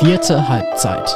[0.00, 1.08] Vierte Halbzeit.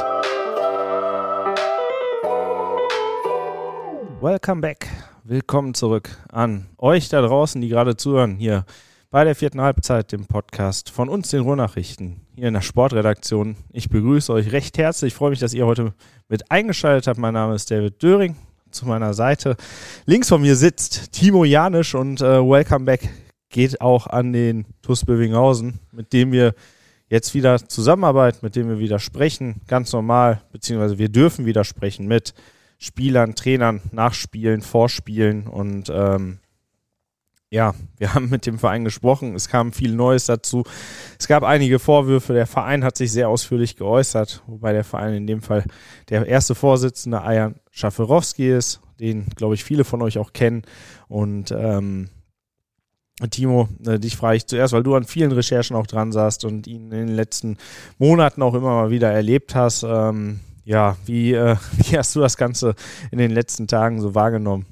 [4.21, 4.87] Welcome back.
[5.25, 8.65] Willkommen zurück an euch da draußen, die gerade zuhören, hier
[9.11, 13.57] bei der vierten Halbzeit, dem Podcast von uns, den Ruhrnachrichten, hier in der Sportredaktion.
[13.73, 15.11] Ich begrüße euch recht herzlich.
[15.13, 15.93] Ich freue mich, dass ihr heute
[16.29, 17.19] mit eingeschaltet habt.
[17.19, 18.37] Mein Name ist David Döring.
[18.71, 19.57] Zu meiner Seite
[20.05, 23.09] links von mir sitzt Timo Janisch und äh, Welcome back
[23.49, 26.53] geht auch an den TuS Bövinghausen, mit dem wir
[27.09, 32.07] jetzt wieder zusammenarbeiten, mit dem wir wieder sprechen, ganz normal, beziehungsweise wir dürfen wieder sprechen
[32.07, 32.33] mit
[32.77, 36.39] Spielern, Trainern, Nachspielen, Vorspielen und ähm,
[37.51, 39.35] ja, wir haben mit dem Verein gesprochen.
[39.35, 40.63] Es kam viel Neues dazu.
[41.17, 42.33] Es gab einige Vorwürfe.
[42.33, 45.65] Der Verein hat sich sehr ausführlich geäußert, wobei der Verein in dem Fall
[46.09, 50.63] der erste Vorsitzende Ayan Schaferowski ist, den, glaube ich, viele von euch auch kennen.
[51.07, 52.09] Und ähm,
[53.27, 56.67] Timo, äh, dich frage ich zuerst, weil du an vielen Recherchen auch dran saßt und
[56.67, 57.57] ihn in den letzten
[57.97, 59.83] Monaten auch immer mal wieder erlebt hast.
[59.83, 62.75] Ähm, ja, wie, äh, wie hast du das Ganze
[63.11, 64.65] in den letzten Tagen so wahrgenommen?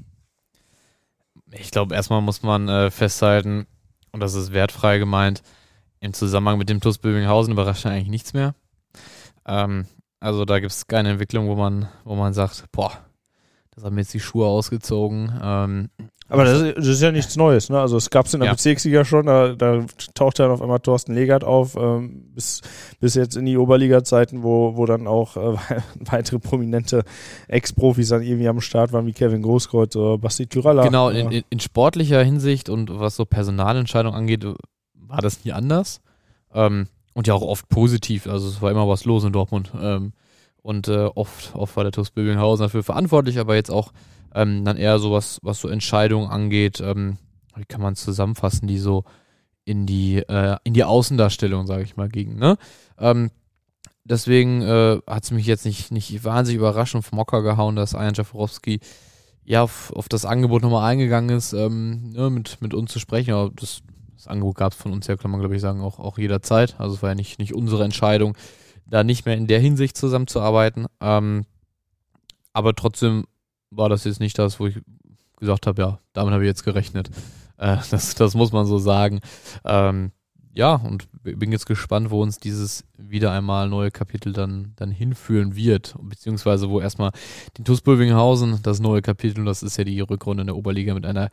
[1.52, 3.68] Ich glaube, erstmal muss man äh, festhalten,
[4.12, 5.44] und das ist wertfrei gemeint,
[6.00, 8.54] im Zusammenhang mit dem TuS Böbinghausen überrascht eigentlich nichts mehr.
[9.46, 9.86] Ähm,
[10.20, 12.92] also da gibt es keine Entwicklung, wo man, wo man sagt, boah,
[13.78, 15.32] das haben jetzt die Schuhe ausgezogen.
[15.40, 15.90] Ähm,
[16.30, 17.80] aber das ist, das ist, ja nichts Neues, ne?
[17.80, 18.54] Also es gab es in der ja.
[18.54, 22.62] Bezirksliga schon, da, da taucht dann auf einmal Thorsten Legert auf, ähm, bis,
[23.00, 25.58] bis jetzt in die Oberliga-Zeiten, wo, wo dann auch äh,
[26.00, 27.04] weitere prominente
[27.48, 30.84] Ex-Profis dann irgendwie am Start waren, wie Kevin Großkreuz oder Basti Tyralla.
[30.84, 34.44] Genau, in, in, in, sportlicher Hinsicht und was so Personalentscheidungen angeht,
[34.96, 36.02] war das nie anders.
[36.52, 39.72] Ähm, und ja auch oft positiv, also es war immer was los in Dortmund.
[39.80, 40.14] Ähm,
[40.68, 43.94] und äh, oft, oft war der TuS Böbinghausen dafür verantwortlich, aber jetzt auch
[44.36, 47.18] ähm, dann eher so was, was so Entscheidungen angeht, ähm,
[47.56, 49.06] wie kann man es zusammenfassen, die so
[49.64, 52.38] in die, äh, in die Außendarstellung, sage ich mal, gingen.
[52.38, 52.58] Ne?
[53.00, 53.32] Ähm,
[54.04, 57.96] deswegen äh, hat es mich jetzt nicht, nicht wahnsinnig überrascht und vom Mocker gehauen, dass
[57.96, 58.82] Ayan Jaforowski
[59.46, 63.34] ja auf, auf das Angebot nochmal eingegangen ist, ähm, ne, mit, mit uns zu sprechen.
[63.34, 63.84] Aber das,
[64.16, 66.76] das Angebot gab es von uns ja, kann man glaube ich sagen, auch, auch jederzeit.
[66.78, 68.36] Also es war ja nicht, nicht unsere Entscheidung,
[68.90, 70.88] da nicht mehr in der Hinsicht zusammenzuarbeiten.
[71.02, 71.46] Ähm,
[72.54, 73.26] aber trotzdem
[73.70, 74.80] war das jetzt nicht das, wo ich
[75.38, 77.10] gesagt habe, ja, damit habe ich jetzt gerechnet.
[77.58, 79.20] Äh, das, das muss man so sagen.
[79.66, 80.12] Ähm,
[80.54, 85.56] ja, und bin jetzt gespannt, wo uns dieses wieder einmal neue Kapitel dann, dann hinführen
[85.56, 87.12] wird, beziehungsweise wo erstmal
[87.58, 91.06] den TuS Bövinghausen, das neue Kapitel, das ist ja die Rückrunde in der Oberliga mit
[91.06, 91.30] einer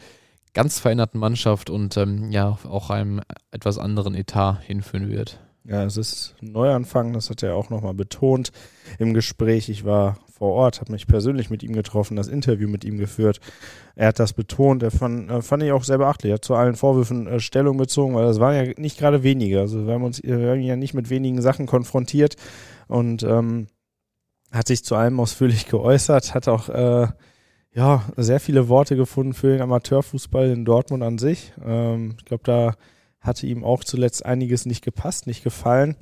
[0.53, 5.41] ganz veränderten Mannschaft und ähm, ja, auch einem etwas anderen Etat hinführen wird.
[5.67, 8.53] Ja, es ist ein Neuanfang, das hat er auch nochmal betont
[8.99, 9.71] im Gespräch.
[9.71, 13.41] Ich war vor Ort, habe mich persönlich mit ihm getroffen, das Interview mit ihm geführt.
[13.95, 16.33] Er hat das betont, er fand, äh, fand ich auch sehr beachtlich.
[16.33, 19.61] Er hat zu allen Vorwürfen äh, Stellung bezogen, weil das waren ja nicht gerade wenige.
[19.61, 22.37] Also wir haben uns wir haben ja nicht mit wenigen Sachen konfrontiert
[22.89, 23.69] und ähm,
[24.53, 27.09] hat sich zu allem ausführlich geäußert, hat auch äh,
[27.73, 31.55] ja, sehr viele Worte gefunden für den Amateurfußball in Dortmund an sich.
[31.65, 32.75] Ähm, ich glaube, da
[33.25, 35.97] hatte ihm auch zuletzt einiges nicht gepasst, nicht gefallen.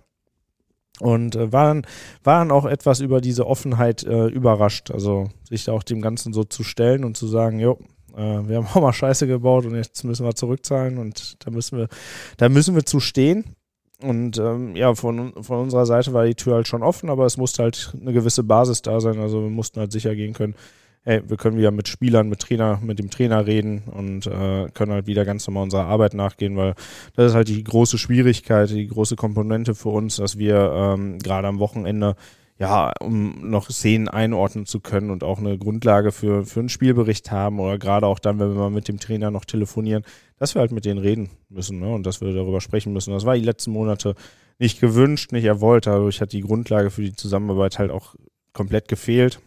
[1.00, 1.86] Und äh, waren,
[2.22, 4.90] waren auch etwas über diese Offenheit äh, überrascht.
[4.90, 7.78] Also sich auch dem Ganzen so zu stellen und zu sagen, jo,
[8.14, 11.78] äh, wir haben auch mal Scheiße gebaut und jetzt müssen wir zurückzahlen und da müssen
[11.78, 11.88] wir,
[12.36, 13.56] da müssen wir zu stehen.
[14.02, 17.36] Und ähm, ja, von, von unserer Seite war die Tür halt schon offen, aber es
[17.36, 19.20] musste halt eine gewisse Basis da sein.
[19.20, 20.56] Also wir mussten halt sicher gehen können,
[21.04, 24.92] hey, wir können wieder mit Spielern, mit Trainer, mit dem Trainer reden und äh, können
[24.92, 26.74] halt wieder ganz normal unserer Arbeit nachgehen, weil
[27.14, 31.48] das ist halt die große Schwierigkeit, die große Komponente für uns, dass wir ähm, gerade
[31.48, 32.14] am Wochenende
[32.58, 37.32] ja, um noch Szenen einordnen zu können und auch eine Grundlage für, für einen Spielbericht
[37.32, 40.04] haben oder gerade auch dann, wenn wir mal mit dem Trainer noch telefonieren,
[40.38, 41.92] dass wir halt mit denen reden müssen ne?
[41.92, 43.12] und dass wir darüber sprechen müssen.
[43.12, 44.14] Das war die letzten Monate
[44.60, 48.14] nicht gewünscht, nicht erwollt, dadurch hat die Grundlage für die Zusammenarbeit halt auch
[48.52, 49.40] komplett gefehlt.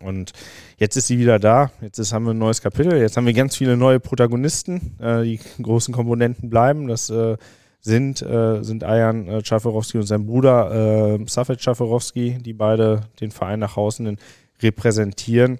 [0.00, 0.32] Und
[0.78, 1.70] jetzt ist sie wieder da.
[1.80, 2.96] Jetzt ist, haben wir ein neues Kapitel.
[2.96, 4.98] Jetzt haben wir ganz viele neue Protagonisten.
[4.98, 6.88] Äh, die großen Komponenten bleiben.
[6.88, 7.36] Das äh,
[7.80, 13.60] sind, äh, sind Ayan äh, und sein Bruder äh, Safet Czaforowski, die beide den Verein
[13.60, 14.18] nach außen
[14.62, 15.58] repräsentieren.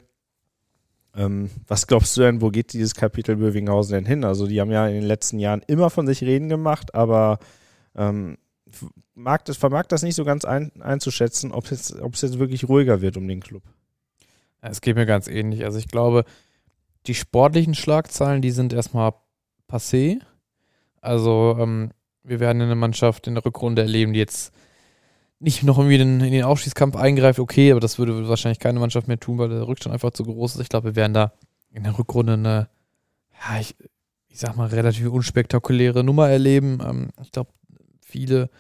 [1.17, 4.25] Ähm, was glaubst du denn, wo geht dieses Kapitel Bövinghausen denn hin?
[4.25, 7.39] Also die haben ja in den letzten Jahren immer von sich reden gemacht, aber
[7.97, 8.37] ähm,
[9.15, 12.39] mag das, vermag das nicht so ganz ein, einzuschätzen, ob es jetzt, ob es jetzt
[12.39, 13.63] wirklich ruhiger wird um den Club.
[14.61, 15.65] Es geht mir ganz ähnlich.
[15.65, 16.25] Also ich glaube,
[17.07, 19.15] die sportlichen Schlagzeilen, die sind erstmal
[19.69, 20.21] passé.
[21.01, 21.91] Also ähm,
[22.23, 24.53] wir werden eine Mannschaft in der Rückrunde erleben, die jetzt
[25.39, 27.39] nicht noch irgendwie in, den Aufstiegskampf eingreift.
[27.39, 30.57] Okay, aber das würde wahrscheinlich keine Mannschaft mehr tun, weil der Rückstand einfach zu groß
[30.57, 30.61] ist.
[30.61, 31.33] Ich glaube, wir werden da
[31.73, 32.69] in der Rückrunde eine,
[33.33, 33.75] ja, ich,
[34.29, 36.81] ich sag mal, relativ unspektakuläre Nummer erleben.
[36.85, 37.51] Ähm, ich glaube,
[38.03, 38.51] viele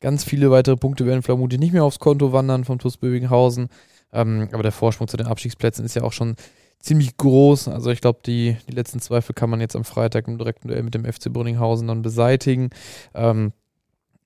[0.00, 3.68] Ganz viele weitere Punkte werden vermutlich nicht mehr aufs Konto wandern vom TuS Bövinghausen.
[4.16, 6.36] Ähm, aber der Vorsprung zu den Abstiegsplätzen ist ja auch schon
[6.80, 7.68] ziemlich groß.
[7.68, 10.82] Also ich glaube, die, die letzten Zweifel kann man jetzt am Freitag im direkten Duell
[10.82, 12.70] mit dem FC Brünninghausen dann beseitigen.
[13.14, 13.52] Ähm,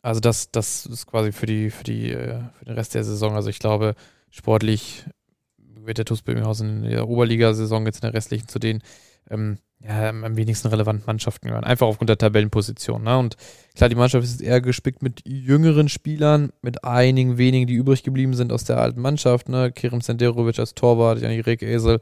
[0.03, 3.35] also das, das ist quasi für die, für die, äh, für den Rest der Saison.
[3.35, 3.95] Also ich glaube,
[4.31, 5.05] sportlich
[5.59, 8.83] wird der TuS Böminghausen in der Oberliga-Saison jetzt in der restlichen zu den
[9.29, 11.65] ähm, ja, am wenigsten relevanten Mannschaften gehören.
[11.65, 13.03] Einfach aufgrund der Tabellenposition.
[13.03, 13.17] Ne?
[13.19, 13.37] Und
[13.75, 18.35] klar, die Mannschaft ist eher gespickt mit jüngeren Spielern, mit einigen wenigen, die übrig geblieben
[18.35, 19.49] sind aus der alten Mannschaft.
[19.49, 19.73] Ne?
[19.73, 22.01] Kerem Senderovic als Torwart, Janik Esel,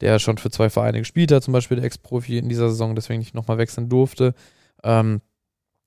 [0.00, 3.20] der schon für zwei Vereine gespielt hat, zum Beispiel der Ex-Profi in dieser Saison, deswegen
[3.20, 4.34] nicht nochmal wechseln durfte.
[4.82, 5.20] Ähm,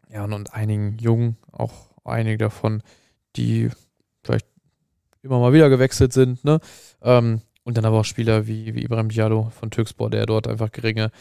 [0.10, 1.74] ja, und, und einigen Jungen, auch
[2.06, 2.82] einige davon,
[3.36, 3.70] die
[4.24, 4.48] vielleicht
[5.22, 6.46] immer mal wieder gewechselt sind.
[6.46, 6.60] Ne?
[7.02, 10.72] Ähm, und dann aber auch Spieler wie, wie Ibrahim Diallo von Türkspor, der dort einfach
[10.72, 11.12] geringe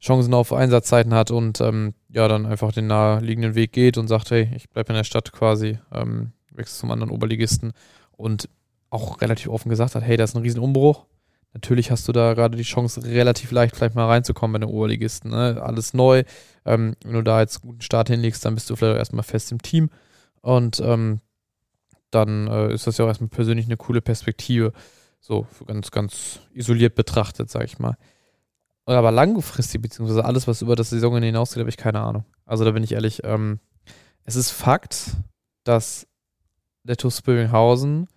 [0.00, 4.32] Chancen auf Einsatzzeiten hat und ähm, ja, dann einfach den naheliegenden Weg geht und sagt,
[4.32, 7.72] hey, ich bleibe in der Stadt quasi, ähm, wechsle zum anderen Oberligisten
[8.10, 8.48] und
[8.90, 11.06] auch relativ offen gesagt hat, hey, das ist ein Riesenumbruch.
[11.54, 15.30] Natürlich hast du da gerade die Chance, relativ leicht vielleicht mal reinzukommen bei den Oberligisten.
[15.30, 15.62] Ne?
[15.62, 16.24] Alles neu.
[16.64, 19.22] Ähm, wenn du da jetzt einen guten Start hinlegst, dann bist du vielleicht auch erstmal
[19.22, 19.90] fest im Team.
[20.40, 21.20] Und ähm,
[22.10, 24.72] dann äh, ist das ja auch erstmal persönlich eine coole Perspektive.
[25.24, 27.96] So ganz, ganz isoliert betrachtet, sag ich mal.
[28.84, 32.24] Aber langfristig, beziehungsweise alles, was über das Saison hinausgeht, habe ich keine Ahnung.
[32.44, 33.60] Also da bin ich ehrlich, ähm,
[34.24, 35.12] es ist Fakt,
[35.62, 36.08] dass
[36.82, 38.08] der TuS Bövinghausen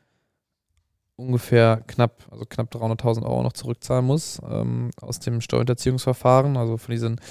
[1.16, 6.58] ungefähr knapp, also knapp 300.000 Euro noch zurückzahlen muss ähm, aus dem Steuerhinterziehungsverfahren.
[6.58, 7.22] Also von diesen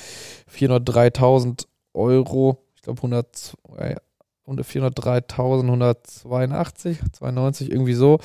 [0.49, 3.56] 403.000 Euro, ich glaube 100,
[4.46, 8.19] 403.182, 92, irgendwie so.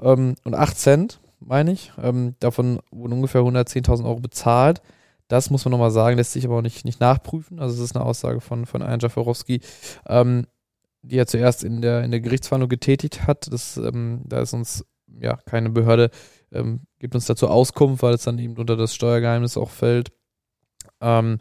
[0.00, 1.92] Ähm, und 8 Cent, meine ich.
[2.02, 4.82] Ähm, davon wurden ungefähr 110.000 Euro bezahlt.
[5.28, 7.58] Das muss man nochmal sagen, lässt sich aber auch nicht, nicht nachprüfen.
[7.58, 9.60] Also, es ist eine Aussage von, von Jan Jaforowski,
[10.06, 10.46] ähm,
[11.02, 13.52] die er zuerst in der, in der Gerichtsverhandlung getätigt hat.
[13.52, 14.84] Das, ähm, da ist uns
[15.20, 16.10] ja keine Behörde,
[16.52, 20.12] ähm, gibt uns dazu Auskunft, weil es dann eben unter das Steuergeheimnis auch fällt.
[21.00, 21.38] Ähm,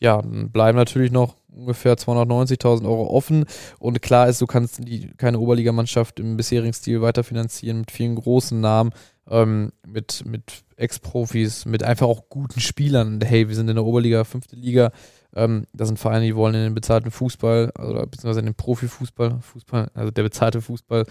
[0.00, 3.44] ja, bleiben natürlich noch ungefähr 290.000 Euro offen.
[3.78, 8.60] Und klar ist, du kannst die, keine Oberligamannschaft im bisherigen Stil weiterfinanzieren mit vielen großen
[8.60, 8.90] Namen,
[9.28, 13.20] ähm, mit, mit Ex-Profis, mit einfach auch guten Spielern.
[13.22, 14.92] Hey, wir sind in der Oberliga, fünfte Liga.
[15.34, 19.40] Ähm, das sind Vereine, die wollen in den bezahlten Fußball oder beziehungsweise in den Profifußball,
[19.40, 21.04] Fußball, also der bezahlte Fußball.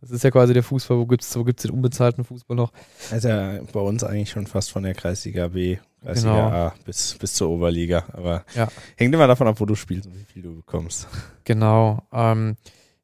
[0.00, 2.72] Das ist ja quasi der Fußball, wo gibt es wo gibt's den unbezahlten Fußball noch?
[3.10, 6.48] Also bei uns eigentlich schon fast von der Kreisliga B Kreisliga genau.
[6.48, 8.04] A bis, bis zur Oberliga.
[8.12, 8.68] Aber ja.
[8.96, 11.06] hängt immer davon ab, wo du spielst und wie viel du bekommst.
[11.44, 12.02] Genau.
[12.12, 12.56] Ähm,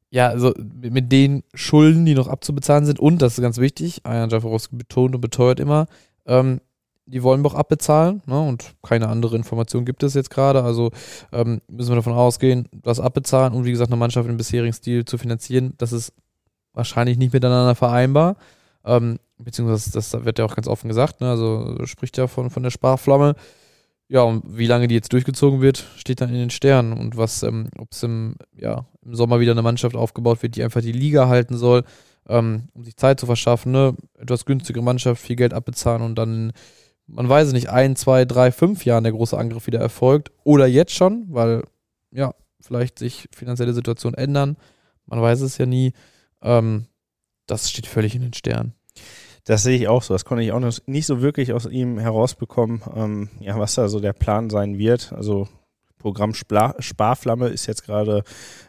[0.09, 4.29] ja, also mit den Schulden, die noch abzubezahlen sind, und das ist ganz wichtig, Ayan
[4.29, 5.87] Jaforowski betont und beteuert immer,
[6.25, 6.61] ähm,
[7.05, 8.39] die wollen wir auch abbezahlen, ne?
[8.39, 10.63] Und keine andere Information gibt es jetzt gerade.
[10.63, 10.91] Also
[11.31, 15.05] ähm, müssen wir davon ausgehen, das abbezahlen und wie gesagt, eine Mannschaft im bisherigen Stil
[15.05, 16.13] zu finanzieren, das ist
[16.77, 18.37] wahrscheinlich nicht miteinander vereinbar.
[18.85, 21.29] Ähm, beziehungsweise das wird ja auch ganz offen gesagt, ne?
[21.29, 23.35] also spricht ja von, von der Sparflamme.
[24.09, 26.93] Ja, und wie lange die jetzt durchgezogen wird, steht dann in den Sternen.
[26.93, 30.63] Und was, ähm, ob es im, ja, im Sommer wieder eine Mannschaft aufgebaut wird, die
[30.63, 31.83] einfach die Liga halten soll,
[32.29, 33.95] ähm, um sich Zeit zu verschaffen, ne?
[34.17, 36.53] Etwas günstigere Mannschaft, viel Geld abbezahlen und dann,
[37.05, 40.31] man weiß es nicht, ein, zwei, drei, fünf Jahren der große Angriff wieder erfolgt.
[40.45, 41.63] Oder jetzt schon, weil,
[42.11, 44.55] ja, vielleicht sich finanzielle Situationen ändern.
[45.05, 45.91] Man weiß es ja nie.
[46.41, 46.87] Ähm,
[47.47, 48.73] das steht völlig in den Sternen.
[49.45, 50.13] Das sehe ich auch so.
[50.13, 53.99] Das konnte ich auch nicht so wirklich aus ihm herausbekommen, ähm, ja, was da so
[53.99, 55.13] der Plan sein wird.
[55.13, 55.47] Also
[55.97, 58.23] Programm Spla Sparflamme ist jetzt gerade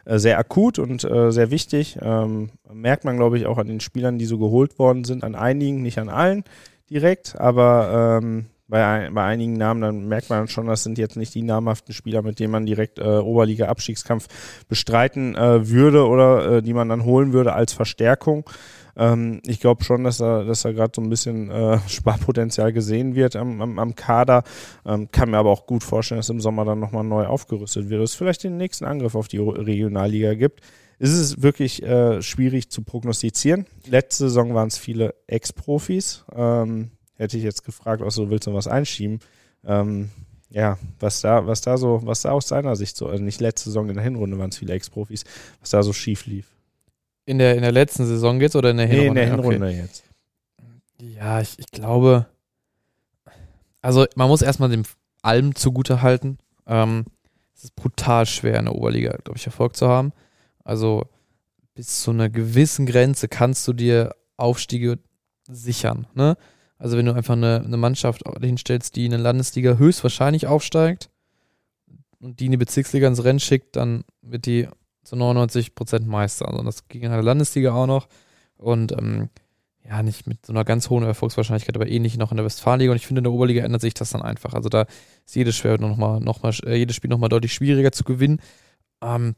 [0.05, 1.99] äh, sehr akut und äh, sehr wichtig.
[2.01, 5.35] Ähm, merkt man, glaube ich, auch an den Spielern, die so geholt worden sind, an
[5.35, 6.43] einigen, nicht an allen
[6.89, 11.33] direkt, aber ähm, bei, bei einigen Namen, dann merkt man schon, das sind jetzt nicht
[11.33, 14.27] die namhaften Spieler, mit denen man direkt äh, Oberliga-Abstiegskampf
[14.67, 18.47] bestreiten äh, würde oder äh, die man dann holen würde als Verstärkung.
[18.95, 23.15] Ähm, ich glaube schon, dass da, dass da gerade so ein bisschen äh, Sparpotenzial gesehen
[23.15, 24.43] wird am, am, am Kader.
[24.85, 28.03] Ähm, kann mir aber auch gut vorstellen, dass im Sommer dann nochmal neu aufgerüstet wird.
[28.03, 30.61] Es vielleicht den nächsten Angriff auf die Regionalliga gibt.
[30.99, 33.65] Es ist wirklich äh, schwierig zu prognostizieren.
[33.87, 36.25] Letzte Saison waren es viele Ex-Profis.
[36.35, 39.19] Ähm, hätte ich jetzt gefragt, auch so willst du was einschieben?
[39.63, 40.09] Ähm,
[40.49, 43.69] ja, was da, was da so, was da aus seiner Sicht so, also nicht letzte
[43.69, 45.25] Saison in der Hinrunde waren es viele Ex-Profis,
[45.59, 46.47] was da so schief lief.
[47.25, 49.13] In der, in der letzten Saison jetzt oder in der Hinrunde?
[49.13, 49.79] Nee, in der Hinrunde okay.
[49.79, 50.03] jetzt.
[50.99, 52.25] Ja, ich, ich glaube,
[53.81, 54.83] also man muss erstmal dem
[55.21, 56.39] Alm zugute halten.
[56.65, 57.05] Ähm,
[57.55, 60.13] es ist brutal schwer in der Oberliga, glaube ich, Erfolg zu haben.
[60.63, 61.03] Also
[61.75, 64.97] bis zu einer gewissen Grenze kannst du dir Aufstiege
[65.47, 66.07] sichern.
[66.13, 66.37] Ne?
[66.79, 71.09] Also wenn du einfach eine, eine Mannschaft hinstellst, die in der Landesliga höchstwahrscheinlich aufsteigt
[72.19, 74.67] und die in die Bezirksliga ins Rennen schickt, dann wird die
[75.03, 76.47] zu 99 Prozent Meister.
[76.47, 78.07] Also das ging in der Landesliga auch noch.
[78.55, 79.29] Und ähm,
[79.87, 82.91] ja, nicht mit so einer ganz hohen Erfolgswahrscheinlichkeit, aber ähnlich noch in der Westfalenliga.
[82.91, 84.53] Und ich finde, in der Oberliga ändert sich das dann einfach.
[84.53, 84.85] Also da
[85.25, 88.39] ist jedes, schwer noch mal, noch mal, äh, jedes Spiel nochmal deutlich schwieriger zu gewinnen.
[89.01, 89.35] Ähm,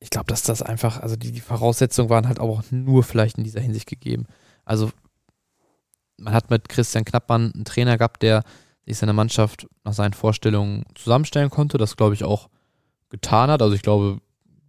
[0.00, 3.44] ich glaube, dass das einfach, also die, die Voraussetzungen waren halt auch nur vielleicht in
[3.44, 4.26] dieser Hinsicht gegeben.
[4.64, 4.90] Also
[6.18, 8.42] man hat mit Christian Knappmann einen Trainer gehabt, der
[8.86, 11.78] sich seine Mannschaft nach seinen Vorstellungen zusammenstellen konnte.
[11.78, 12.48] Das, glaube ich, auch
[13.08, 13.62] getan hat.
[13.62, 14.20] Also ich glaube,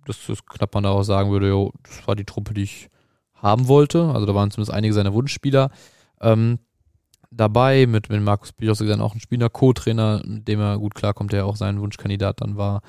[0.06, 2.89] dass das Knappmann da auch sagen würde, jo, das war die Truppe, die ich
[3.36, 4.10] haben wollte.
[4.10, 5.70] Also da waren zumindest einige seiner Wunschspieler
[6.22, 6.60] ähm,
[7.30, 11.34] dabei, mit, mit Markus Bios dann auch ein Spieler, Co-Trainer, mit dem er gut klarkommt,
[11.34, 12.82] der auch sein Wunschkandidat dann war.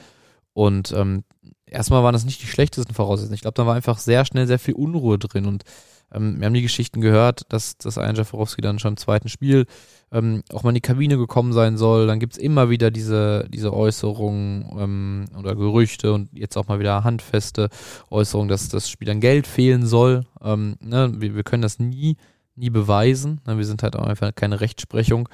[0.54, 1.24] Und ähm,
[1.66, 3.34] erstmal waren das nicht die schlechtesten Voraussetzungen.
[3.34, 5.64] Ich glaube, da war einfach sehr schnell sehr viel Unruhe drin und
[6.12, 9.66] ähm, wir haben die Geschichten gehört, dass, dass ein Jaforowski dann schon im zweiten Spiel
[10.10, 12.06] ähm, auch mal in die Kabine gekommen sein soll.
[12.06, 17.04] Dann gibt's immer wieder diese, diese Äußerungen ähm, oder Gerüchte und jetzt auch mal wieder
[17.04, 17.68] handfeste
[18.10, 20.24] Äußerungen, dass das Spiel an Geld fehlen soll.
[20.42, 21.12] Ähm, ne?
[21.16, 22.16] wir, wir können das nie,
[22.56, 23.40] nie beweisen.
[23.46, 23.58] Ne?
[23.58, 25.28] Wir sind halt auch einfach keine Rechtsprechung.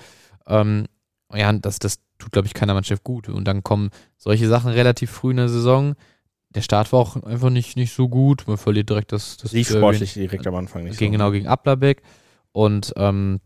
[0.46, 0.86] Ähm,
[1.32, 3.28] ja, das, das tut, glaube ich, keiner Mannschaft gut.
[3.28, 5.94] Und dann kommen solche Sachen relativ früh in der Saison
[6.54, 8.44] der Start war auch einfach nicht, nicht so gut.
[8.46, 9.36] Man verliert direkt das.
[9.36, 10.98] das Lief sportlich direkt am Anfang nicht.
[10.98, 11.18] Gegen, so.
[11.18, 12.02] Genau, gegen Ablerbeck.
[12.52, 13.40] Und ähm,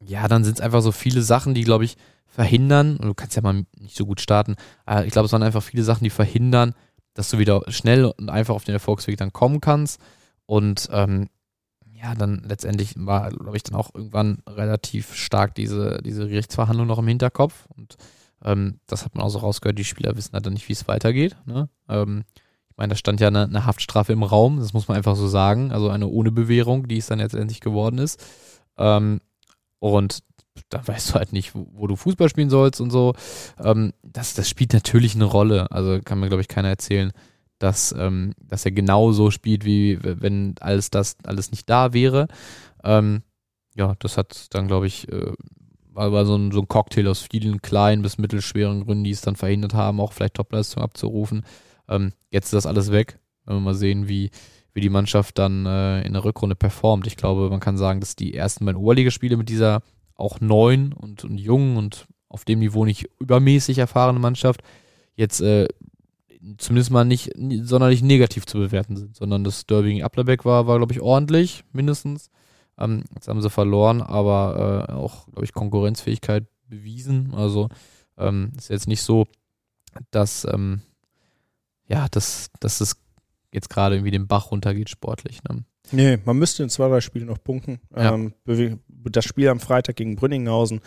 [0.00, 1.96] ja, dann sind es einfach so viele Sachen, die, glaube ich,
[2.26, 2.96] verhindern.
[2.96, 4.56] Und du kannst ja mal nicht so gut starten.
[4.86, 6.74] Aber ich glaube, es waren einfach viele Sachen, die verhindern,
[7.14, 10.00] dass du wieder schnell und einfach auf den Erfolgsweg dann kommen kannst.
[10.46, 11.28] Und ähm,
[11.92, 16.98] ja, dann letztendlich war, glaube ich, dann auch irgendwann relativ stark diese, diese Gerichtsverhandlung noch
[16.98, 17.66] im Hinterkopf.
[17.76, 17.96] Und
[18.44, 20.88] ähm, das hat man auch so rausgehört, die Spieler wissen halt dann nicht, wie es
[20.88, 21.36] weitergeht.
[21.46, 21.68] Ne?
[21.88, 22.24] Ähm,
[22.70, 25.28] ich meine, da stand ja eine, eine, Haftstrafe im Raum, das muss man einfach so
[25.28, 25.72] sagen.
[25.72, 28.24] Also eine ohne Bewährung, die es dann letztendlich geworden ist.
[28.78, 29.20] Ähm,
[29.78, 30.20] und
[30.68, 33.14] da weißt du halt nicht, wo, wo du Fußball spielen sollst und so.
[33.62, 35.70] Ähm, das, das spielt natürlich eine Rolle.
[35.70, 37.12] Also kann mir, glaube ich, keiner erzählen,
[37.58, 42.26] dass, ähm, dass er genau so spielt, wie wenn alles das alles nicht da wäre.
[42.82, 43.22] Ähm,
[43.74, 45.32] ja, das hat dann, glaube ich, äh,
[45.94, 49.36] war so, ein, so ein Cocktail aus vielen kleinen bis mittelschweren Gründen, die es dann
[49.36, 51.44] verhindert haben, auch vielleicht Topleistung abzurufen.
[51.88, 53.18] Ähm, jetzt ist das alles weg.
[53.44, 54.30] Wenn wir mal sehen, wie,
[54.72, 57.06] wie die Mannschaft dann äh, in der Rückrunde performt.
[57.06, 59.82] Ich glaube, man kann sagen, dass die ersten beiden Oberligaspiele mit dieser
[60.14, 64.62] auch neuen und, und jungen und auf dem Niveau nicht übermäßig erfahrene Mannschaft
[65.14, 65.68] jetzt äh,
[66.58, 67.30] zumindest mal nicht
[67.62, 71.64] sonderlich negativ zu bewerten sind, sondern das Derby gegen Applerbeck war, war glaube ich, ordentlich,
[71.72, 72.30] mindestens.
[72.78, 77.34] Ähm, jetzt haben sie verloren, aber äh, auch, glaube ich, Konkurrenzfähigkeit bewiesen.
[77.34, 77.68] Also
[78.18, 79.26] ähm, ist jetzt nicht so,
[80.10, 80.82] dass, ähm,
[81.86, 82.96] ja, dass, dass es
[83.52, 85.42] jetzt gerade irgendwie den Bach runtergeht sportlich.
[85.44, 85.64] Ne?
[85.90, 87.80] Nee, man müsste in zwei, drei Spielen noch punkten.
[87.94, 88.14] Ja.
[88.14, 88.32] Ähm,
[89.04, 90.80] das Spiel am Freitag gegen Brünninghausen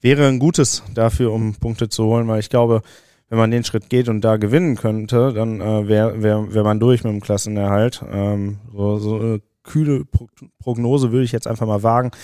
[0.00, 2.82] wäre ein gutes dafür, um Punkte zu holen, weil ich glaube,
[3.28, 6.80] wenn man den Schritt geht und da gewinnen könnte, dann äh, wäre wär, wär man
[6.80, 8.04] durch mit dem Klassenerhalt.
[8.12, 10.04] Ähm, so, so kühle
[10.58, 12.10] Prognose würde ich jetzt einfach mal wagen.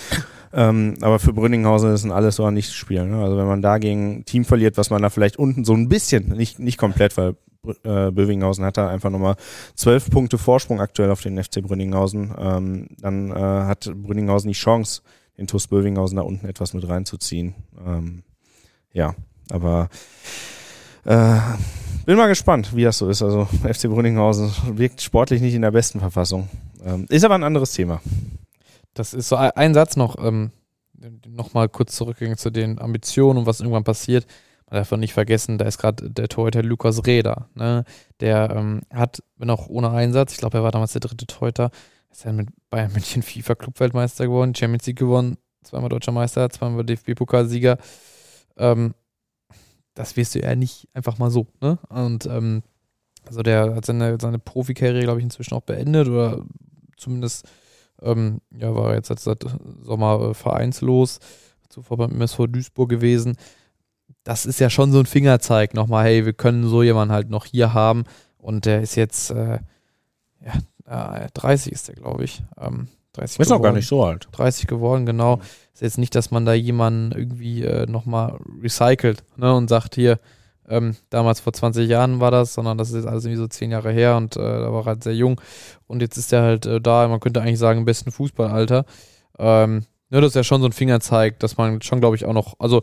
[0.51, 3.05] Ähm, aber für Brünninghausen ist ein alles oder nichts Spiel.
[3.05, 3.23] Ne?
[3.23, 5.91] Also wenn man da gegen ein Team verliert, was man da vielleicht unten so ein
[5.91, 7.37] bisschen, nicht, nicht komplett, weil
[7.85, 9.37] äh, Bövinghausen hat da einfach nochmal
[9.75, 15.03] zwölf Punkte Vorsprung aktuell auf den FC Brünninghausen, ähm, dann äh, hat Brünninghausen die Chance,
[15.37, 17.55] den TuS Bövinghausen da unten etwas mit reinzuziehen.
[17.87, 18.23] Ähm,
[18.93, 19.15] ja,
[19.51, 19.89] aber
[21.05, 21.39] äh,
[22.07, 23.23] bin mal gespannt, wie das so ist.
[23.23, 26.49] Also FC Brünninghausen wirkt sportlich nicht in der besten Verfassung.
[26.85, 28.01] Ähm, ist aber ein anderes Thema.
[28.95, 30.51] Das ist so ein Satz noch, ähm,
[31.27, 34.27] nochmal kurz zurückgehen zu den Ambitionen und was irgendwann passiert.
[34.71, 37.49] Man darf nicht vergessen, da ist gerade der Torhüter Lukas Reda.
[37.55, 37.85] Ne?
[38.21, 41.71] Der ähm, hat, wenn auch ohne Einsatz, ich glaube, er war damals der dritte Torhüter,
[42.11, 46.85] ist er mit Bayern München FIFA Clubweltmeister geworden, Champions League gewonnen, zweimal Deutscher Meister, zweimal
[46.85, 47.79] DFB-Pokalsieger.
[48.57, 48.95] Ähm,
[49.99, 51.49] das wirst du ja nicht einfach mal so.
[51.61, 51.77] Ne?
[51.89, 52.63] Und ähm,
[53.27, 56.45] also der hat seine, seine Profikarriere, glaube ich, inzwischen auch beendet oder
[56.97, 57.49] zumindest
[58.01, 59.45] ähm, ja, war jetzt seit
[59.83, 61.19] Sommer äh, vereinslos,
[61.69, 63.37] zuvor beim MSV Duisburg gewesen.
[64.23, 67.45] Das ist ja schon so ein Fingerzeig nochmal, hey, wir können so jemanden halt noch
[67.45, 68.05] hier haben
[68.39, 69.59] und der ist jetzt, äh,
[70.41, 72.43] ja, 30 ist der, glaube ich.
[72.57, 72.87] Ähm,
[73.19, 74.29] 30 ist noch gar nicht so alt.
[74.33, 75.41] 30 geworden, genau.
[75.75, 80.19] Ist jetzt nicht, dass man da jemanden irgendwie äh, nochmal recycelt ne, und sagt, hier,
[80.69, 83.71] ähm, damals vor 20 Jahren war das, sondern das ist jetzt alles irgendwie so 10
[83.71, 85.41] Jahre her und äh, da war er halt sehr jung.
[85.87, 88.85] Und jetzt ist er halt äh, da, man könnte eigentlich sagen, im besten Fußballalter.
[89.39, 92.35] Ähm, ne, das ist ja schon so ein Fingerzeig, dass man schon, glaube ich, auch
[92.35, 92.83] noch, also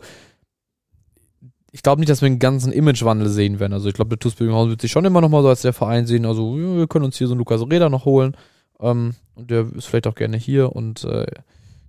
[1.76, 3.74] ich glaube nicht, dass wir einen ganzen Imagewandel sehen werden.
[3.74, 5.74] Also ich glaube, der TuS Bögenhausen wird sich schon immer noch mal so als der
[5.74, 6.24] Verein sehen.
[6.24, 8.34] Also wir können uns hier so einen Lukas Reda noch holen.
[8.80, 11.26] Ähm, und der ist vielleicht auch gerne hier und äh,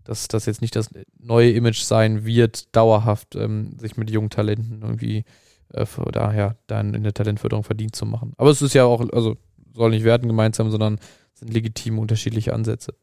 [0.04, 0.90] dass das jetzt nicht das
[1.20, 5.26] neue Image sein wird, dauerhaft ähm, sich mit jungen Talenten irgendwie
[5.74, 8.34] äh, daher dann in der Talentförderung verdient zu machen.
[8.38, 9.36] Aber es ist ja auch, also
[9.74, 11.00] soll nicht Werten gemeinsam, sondern
[11.34, 12.94] sind legitime unterschiedliche Ansätze.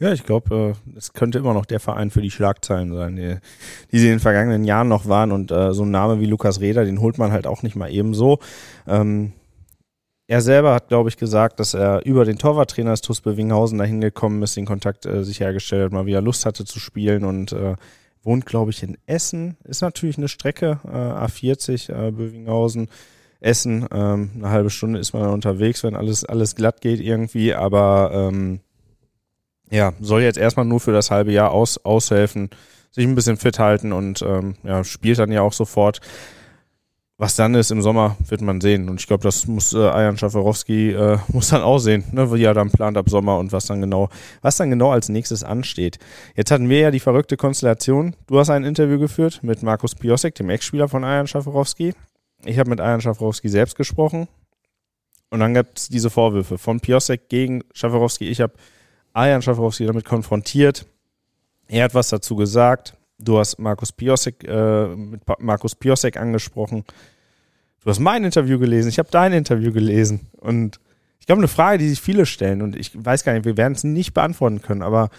[0.00, 3.36] Ja, ich glaube, äh, es könnte immer noch der Verein für die Schlagzeilen sein, die,
[3.90, 5.32] die sie in den vergangenen Jahren noch waren.
[5.32, 7.90] Und äh, so ein Name wie Lukas Reda, den holt man halt auch nicht mal
[7.90, 8.38] ebenso.
[8.86, 9.32] Ähm,
[10.28, 14.02] er selber hat, glaube ich, gesagt, dass er über den Torwarttrainer des TuS Bewinghausen dahin
[14.02, 17.52] gekommen ist, den Kontakt äh, sich hergestellt hat, mal wieder Lust hatte zu spielen und
[17.52, 17.76] äh,
[18.22, 19.56] wohnt, glaube ich, in Essen.
[19.64, 22.88] Ist natürlich eine Strecke, äh, A40, äh, Bövinghausen.
[23.40, 27.54] Essen, ähm, eine halbe Stunde ist man dann unterwegs, wenn alles, alles glatt geht irgendwie,
[27.54, 28.60] aber ähm,
[29.70, 32.50] ja, soll jetzt erstmal nur für das halbe Jahr aus, aushelfen,
[32.90, 36.00] sich ein bisschen fit halten und ähm, ja, spielt dann ja auch sofort.
[37.20, 38.88] Was dann ist im Sommer, wird man sehen.
[38.88, 42.44] Und ich glaube, das muss äh, Ajan Schaferowski äh, muss dann auch sehen, ne, wie
[42.44, 44.08] er dann plant ab Sommer und was dann genau,
[44.40, 45.98] was dann genau als nächstes ansteht.
[46.36, 48.14] Jetzt hatten wir ja die verrückte Konstellation.
[48.28, 51.92] Du hast ein Interview geführt mit Markus Piosek, dem Ex-Spieler von Ajan Schaferowski.
[52.44, 54.28] Ich habe mit Ajan Schaferowski selbst gesprochen.
[55.30, 58.28] Und dann gab es diese Vorwürfe von Piosek gegen Schaferowski.
[58.28, 58.52] Ich habe
[59.12, 60.86] Ajan Schaferowski damit konfrontiert.
[61.66, 62.94] Er hat was dazu gesagt.
[63.18, 66.84] Du hast Markus Piosek, äh, mit Markus Piosek angesprochen.
[67.82, 70.28] Du hast mein Interview gelesen, ich habe dein Interview gelesen.
[70.38, 70.78] Und
[71.18, 73.74] ich glaube, eine Frage, die sich viele stellen, und ich weiß gar nicht, wir werden
[73.74, 75.10] es nicht beantworten können, aber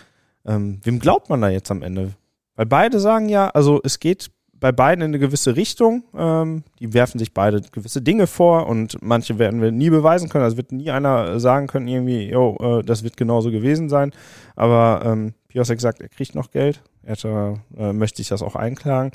[0.46, 2.14] ähm, wem glaubt man da jetzt am Ende?
[2.56, 6.04] Weil beide sagen ja, also es geht bei beiden in eine gewisse Richtung.
[6.16, 10.44] Ähm, die werfen sich beide gewisse Dinge vor und manche werden wir nie beweisen können.
[10.44, 14.12] Also wird nie einer sagen können, irgendwie, yo, äh, das wird genauso gewesen sein.
[14.56, 16.82] Aber ähm, Piosek sagt, er kriegt noch Geld.
[17.04, 19.12] Er hätte, äh, möchte ich das auch einklagen.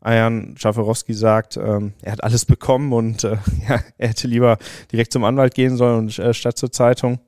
[0.00, 3.36] Ayan Schaferowski sagt, ähm, er hat alles bekommen und äh,
[3.68, 4.58] ja, er hätte lieber
[4.90, 7.20] direkt zum Anwalt gehen sollen und äh, statt zur Zeitung.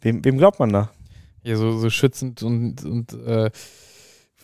[0.00, 0.90] Wem, wem glaubt man da?
[1.42, 3.50] Ja, so, so schützend und, und äh,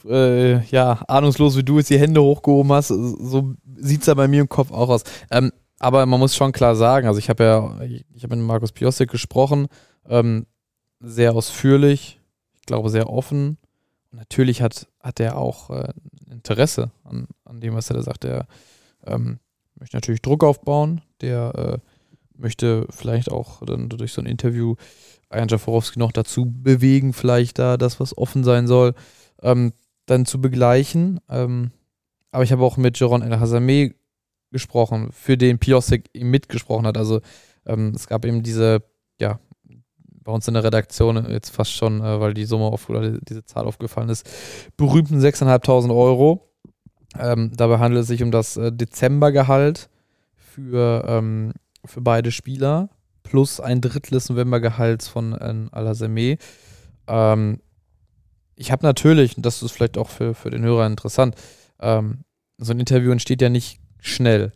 [0.07, 4.29] äh, ja, ahnungslos wie du jetzt die Hände hochgehoben hast, so sieht es ja bei
[4.29, 5.05] mir im Kopf auch aus.
[5.31, 8.73] Ähm, aber man muss schon klar sagen, also ich habe ja, ich habe mit Markus
[8.73, 9.69] Piosek gesprochen,
[10.09, 10.47] ähm,
[11.01, 12.21] sehr ausführlich,
[12.55, 13.59] ich glaube sehr offen.
[14.15, 15.93] Natürlich hat, hat er auch äh,
[16.31, 18.25] Interesse an, an dem, was er da sagt.
[18.25, 18.47] Er
[19.07, 19.39] ähm,
[19.75, 21.79] möchte natürlich Druck aufbauen, der äh,
[22.37, 24.77] möchte vielleicht auch dann durch so ein Interview
[25.29, 28.95] Ayan Jaforowski noch dazu bewegen, vielleicht da das, was offen sein soll.
[29.43, 29.73] Ähm,
[30.07, 31.21] dann zu begleichen.
[31.29, 31.71] Ähm,
[32.31, 33.95] aber ich habe auch mit Jeron El Hazameh
[34.51, 36.97] gesprochen, für den Piosek mitgesprochen hat.
[36.97, 37.21] Also
[37.67, 38.83] ähm, es gab eben diese,
[39.19, 39.41] ja,
[40.25, 43.45] bei uns in der Redaktion jetzt fast schon, äh, weil die Summe auf, oder diese
[43.45, 44.29] Zahl aufgefallen ist,
[44.77, 46.51] berühmten 6.500 Euro.
[47.19, 49.89] Ähm, dabei handelt es sich um das äh, Dezembergehalt
[50.35, 51.53] für, ähm,
[51.85, 52.89] für beide Spieler
[53.23, 56.39] plus ein Drittel des Novembergehalts von äh, Al-Hazameh.
[57.07, 57.61] Ähm,
[58.57, 61.35] ich habe natürlich, und das ist vielleicht auch für, für den Hörer interessant,
[61.81, 62.25] ähm,
[62.59, 64.53] so ein Interview entsteht ja nicht schnell.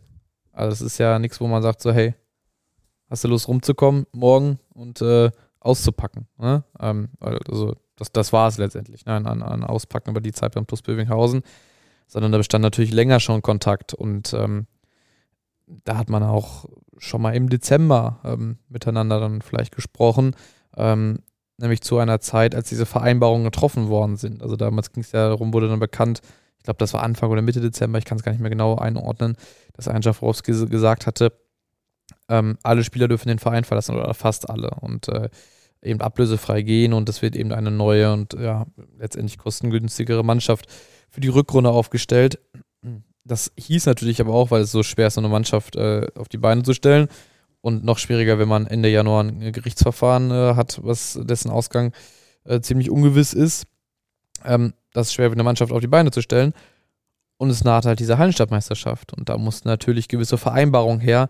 [0.51, 2.15] Also es ist ja nichts, wo man sagt so, hey,
[3.09, 6.27] hast du Lust rumzukommen morgen und äh, auszupacken.
[6.37, 6.63] Ne?
[6.79, 9.13] Ähm, also das, das war es letztendlich, ne?
[9.13, 11.41] an, an Auspacken über die Zeit beim TuS Bövinghausen.
[12.07, 14.65] Sondern da bestand natürlich länger schon Kontakt und ähm,
[15.67, 16.65] da hat man auch
[16.97, 20.35] schon mal im Dezember ähm, miteinander dann vielleicht gesprochen.
[20.75, 21.19] Ähm,
[21.59, 24.41] nämlich zu einer Zeit, als diese Vereinbarungen getroffen worden sind.
[24.41, 26.21] Also damals ging es ja darum, wurde dann bekannt,
[26.57, 28.75] ich glaube, das war Anfang oder Mitte Dezember, ich kann es gar nicht mehr genau
[28.75, 29.35] einordnen,
[29.73, 31.31] dass ein Jafrowski gesagt hatte,
[32.29, 35.29] ähm, alle Spieler dürfen den Verein verlassen oder fast alle und äh,
[35.81, 38.65] eben ablösefrei gehen und es wird eben eine neue und ja,
[38.97, 40.67] letztendlich kostengünstigere Mannschaft
[41.09, 42.39] für die Rückrunde aufgestellt.
[43.23, 46.29] Das hieß natürlich aber auch, weil es so schwer ist, so eine Mannschaft äh, auf
[46.29, 47.07] die Beine zu stellen,
[47.61, 51.93] und noch schwieriger, wenn man Ende Januar ein Gerichtsverfahren äh, hat, was dessen Ausgang
[52.45, 53.65] äh, ziemlich ungewiss ist.
[54.45, 56.53] Ähm, das ist schwer, eine Mannschaft auf die Beine zu stellen.
[57.37, 59.13] Und es naht halt diese Hallenstadtmeisterschaft.
[59.13, 61.29] Und da mussten natürlich gewisse Vereinbarungen her,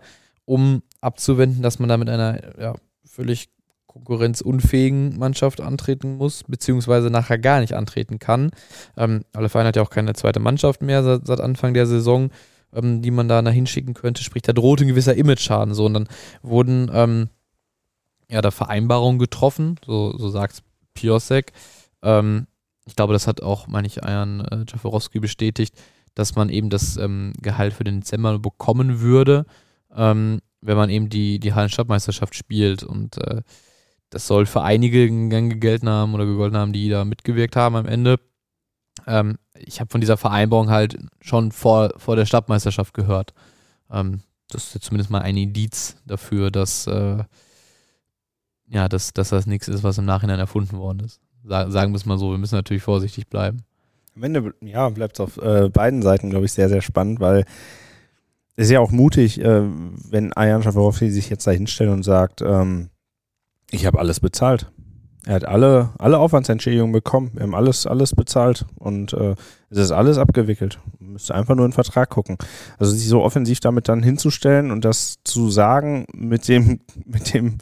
[0.50, 3.48] um abzuwenden, dass man da mit einer ja, völlig
[3.86, 8.50] konkurrenzunfähigen Mannschaft antreten muss, beziehungsweise nachher gar nicht antreten kann.
[8.96, 12.30] Ähm, alle Vereine hat ja auch keine zweite Mannschaft mehr seit, seit Anfang der Saison
[12.72, 14.22] ähm, die man da hinschicken könnte.
[14.22, 15.74] Sprich, da drohte ein gewisser Image-Schaden.
[15.74, 16.08] So, und dann
[16.42, 17.28] wurden ähm,
[18.28, 20.62] ja da Vereinbarungen getroffen, so, so sagt
[20.94, 21.52] Piosek.
[22.02, 22.46] Ähm,
[22.86, 25.74] ich glaube, das hat auch, meine ich, Ayan äh, bestätigt,
[26.14, 29.46] dass man eben das ähm, Gehalt für den Dezember bekommen würde,
[29.94, 32.82] ähm, wenn man eben die, die Hallenstadtmeisterschaft spielt.
[32.82, 33.42] Und äh,
[34.10, 38.18] das soll für einige gegolten haben oder gegolten haben, die da mitgewirkt haben am Ende.
[39.06, 43.32] Ähm, ich habe von dieser Vereinbarung halt schon vor, vor der Stadtmeisterschaft gehört.
[43.90, 47.22] Ähm, das ist jetzt zumindest mal ein Indiz dafür, dass, äh,
[48.68, 51.20] ja, dass, dass das nichts ist, was im Nachhinein erfunden worden ist.
[51.44, 53.64] Sa sagen wir es mal so, wir müssen natürlich vorsichtig bleiben.
[54.16, 57.44] Am Ende ja, bleibt es auf äh, beiden Seiten, glaube ich, sehr, sehr spannend, weil
[58.56, 59.62] ist ja auch mutig, äh,
[60.10, 62.90] wenn Ayan Schaforowski sich jetzt da hinstellt und sagt, ähm,
[63.70, 64.70] ich habe alles bezahlt.
[65.26, 67.30] Er hat alle, alle Aufwandsentschädigungen bekommen.
[67.34, 69.34] Wir haben alles, alles bezahlt und äh,
[69.68, 70.78] es ist alles abgewickelt.
[70.98, 72.38] Müsste einfach nur in den Vertrag gucken.
[72.78, 77.58] Also sich so offensiv damit dann hinzustellen und das zu sagen mit dem, mit dem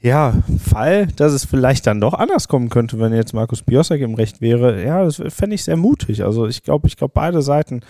[0.00, 4.14] ja, Fall, dass es vielleicht dann doch anders kommen könnte, wenn jetzt Markus Biosek im
[4.14, 6.24] Recht wäre, ja, das fände ich sehr mutig.
[6.24, 7.80] Also ich glaube, ich glaube, beide Seiten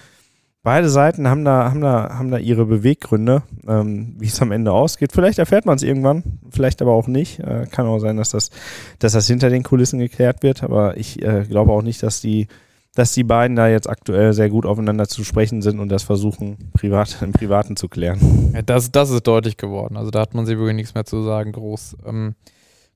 [0.65, 4.73] beide Seiten haben da, haben da, haben da ihre Beweggründe, ähm, wie es am Ende
[4.73, 5.13] ausgeht.
[5.13, 7.39] Vielleicht erfährt man es irgendwann, vielleicht aber auch nicht.
[7.39, 8.51] Äh, kann auch sein, dass das,
[8.99, 12.49] dass das hinter den Kulissen geklärt wird, aber ich äh, glaube auch nicht, dass die,
[12.95, 16.71] dass die beiden da jetzt aktuell sehr gut aufeinander zu sprechen sind und das versuchen,
[16.73, 18.53] privat, im Privaten zu klären.
[18.55, 19.97] Ja, das, das ist deutlich geworden.
[19.97, 21.99] Also da hat man sich wirklich nichts mehr zu sagen, groß.
[22.07, 22.35] Ähm,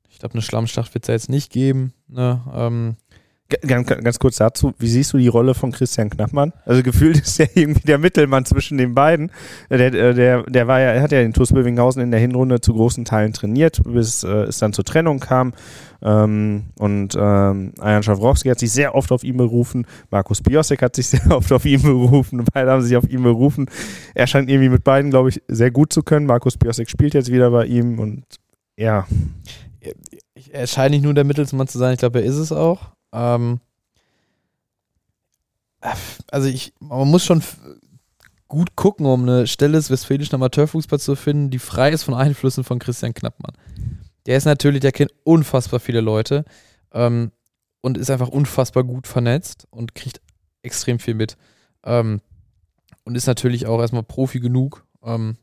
[0.08, 1.92] ich glaube, eine Schlammschlacht wird es ja jetzt nicht geben.
[2.08, 2.40] Ne?
[2.52, 2.96] Ähm,
[3.66, 6.52] Ganz, ganz kurz dazu, wie siehst du die Rolle von Christian Knappmann?
[6.66, 9.32] Also gefühlt ist er irgendwie der Mittelmann zwischen den beiden.
[9.70, 12.74] Der, äh, der, der war ja, hat ja den TuS Bövinghausen in der Hinrunde zu
[12.74, 15.54] großen Teilen trainiert, bis äh, es dann zur Trennung kam.
[16.02, 19.86] Ähm, und ähm, Ajan Schawrowski hat sich sehr oft auf ihn berufen.
[20.10, 22.44] Markus Biosek hat sich sehr oft auf ihn berufen.
[22.52, 23.70] Beide haben sich auf ihn berufen.
[24.14, 26.26] Er scheint irgendwie mit beiden, glaube ich, sehr gut zu können.
[26.26, 28.24] Markus Biosek spielt jetzt wieder bei ihm und
[28.76, 29.06] ja.
[30.52, 32.92] Er scheint nicht nur der Mittelsmann zu sein, ich glaube, er ist es auch.
[33.12, 33.60] Ähm,
[36.30, 37.42] also ich, man muss schon
[38.48, 42.64] gut gucken, um eine Stelle des westfälischen Amateurfußballs zu finden, die frei ist von Einflüssen
[42.64, 43.56] von Christian Knappmann.
[44.26, 46.44] Der ist natürlich, der kennt unfassbar viele Leute
[46.92, 47.30] ähm,
[47.80, 50.20] und ist einfach unfassbar gut vernetzt und kriegt
[50.62, 51.36] extrem viel mit.
[51.84, 52.20] Ähm,
[53.04, 55.36] und ist natürlich auch erstmal Profi genug ähm,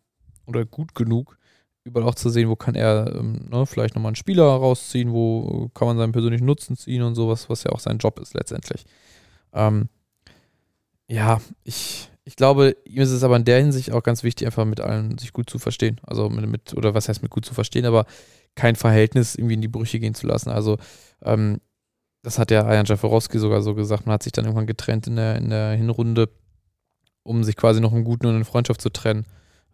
[0.45, 1.37] oder gut genug,
[1.85, 5.69] überall auch zu sehen, wo kann er ähm, ne, vielleicht nochmal einen Spieler rausziehen, wo
[5.73, 8.85] kann man seinen persönlichen Nutzen ziehen und sowas, was ja auch sein Job ist letztendlich.
[9.53, 9.87] Ähm,
[11.07, 14.65] ja, ich, ich glaube, ihm ist es aber in der Hinsicht auch ganz wichtig, einfach
[14.65, 16.01] mit allen sich gut zu verstehen.
[16.03, 18.05] Also mit, mit oder was heißt mit gut zu verstehen, aber
[18.55, 20.49] kein Verhältnis irgendwie in die Brüche gehen zu lassen.
[20.49, 20.77] Also
[21.23, 21.61] ähm,
[22.23, 25.17] das hat ja Ajan Jaforowski sogar so gesagt, man hat sich dann irgendwann getrennt in
[25.17, 26.29] der, in der Hinrunde,
[27.21, 29.27] um sich quasi noch im Guten und in Freundschaft zu trennen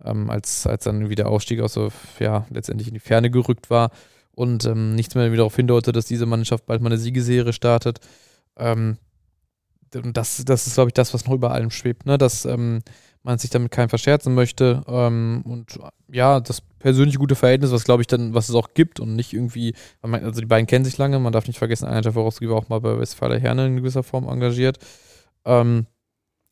[0.06, 3.92] ähm, als, als dann wieder Ausstieg aus so, ja, letztendlich in die Ferne gerückt war
[4.34, 8.00] und ähm, nichts mehr darauf hindeutet, dass diese Mannschaft bald mal eine Siegeserie startet.
[8.58, 8.98] Ähm,
[9.92, 12.18] das, das ist, glaube ich, das, was noch über allem schwebt, ne?
[12.18, 12.80] dass ähm,
[13.24, 15.80] man sich damit keinem verscherzen möchte ähm, und
[16.12, 19.34] ja, das persönliche gute Verhältnis, was glaube ich dann, was es auch gibt und nicht
[19.34, 22.70] irgendwie, also die beiden kennen sich lange, man darf nicht vergessen, einer der Vorausgeber auch
[22.70, 24.80] mal bei Westfaler Herne in gewisser Form engagiert.
[25.46, 25.86] Ähm,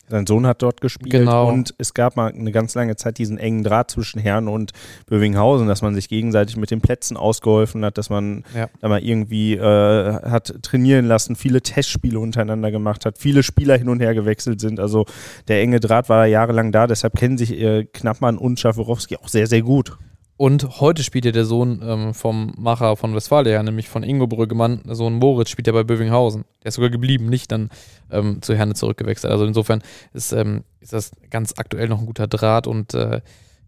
[0.10, 1.50] sein Sohn hat dort gespielt genau.
[1.50, 4.72] und es gab mal eine ganz lange Zeit diesen engen Draht zwischen Herrn und
[5.08, 8.68] Bövinghausen, dass man sich gegenseitig mit den Plätzen ausgeholfen hat, dass man ja.
[8.82, 13.90] da mal irgendwie äh, hat trainieren lassen, viele Testspiele untereinander gemacht hat, viele Spieler hin
[13.90, 14.80] und her gewechselt sind.
[14.80, 15.06] Also
[15.48, 19.48] der enge Draht war jahrelang da, deshalb kennen sich äh, Knappmann und Schaforowski auch sehr,
[19.48, 19.98] sehr gut.
[20.40, 24.80] Und heute spielt ja der Sohn ähm, vom Macher von Westfalia, nämlich von Ingo Brüggemann,
[24.86, 26.46] Sohn Moritz, spielt ja bei Bövinghausen.
[26.64, 27.70] Der ist sogar geblieben, nicht dann
[28.10, 29.34] ähm, zu Herne zurückgewechselt.
[29.34, 29.82] Also insofern
[30.14, 33.20] ist, ähm, ist das ganz aktuell noch ein guter Draht und äh,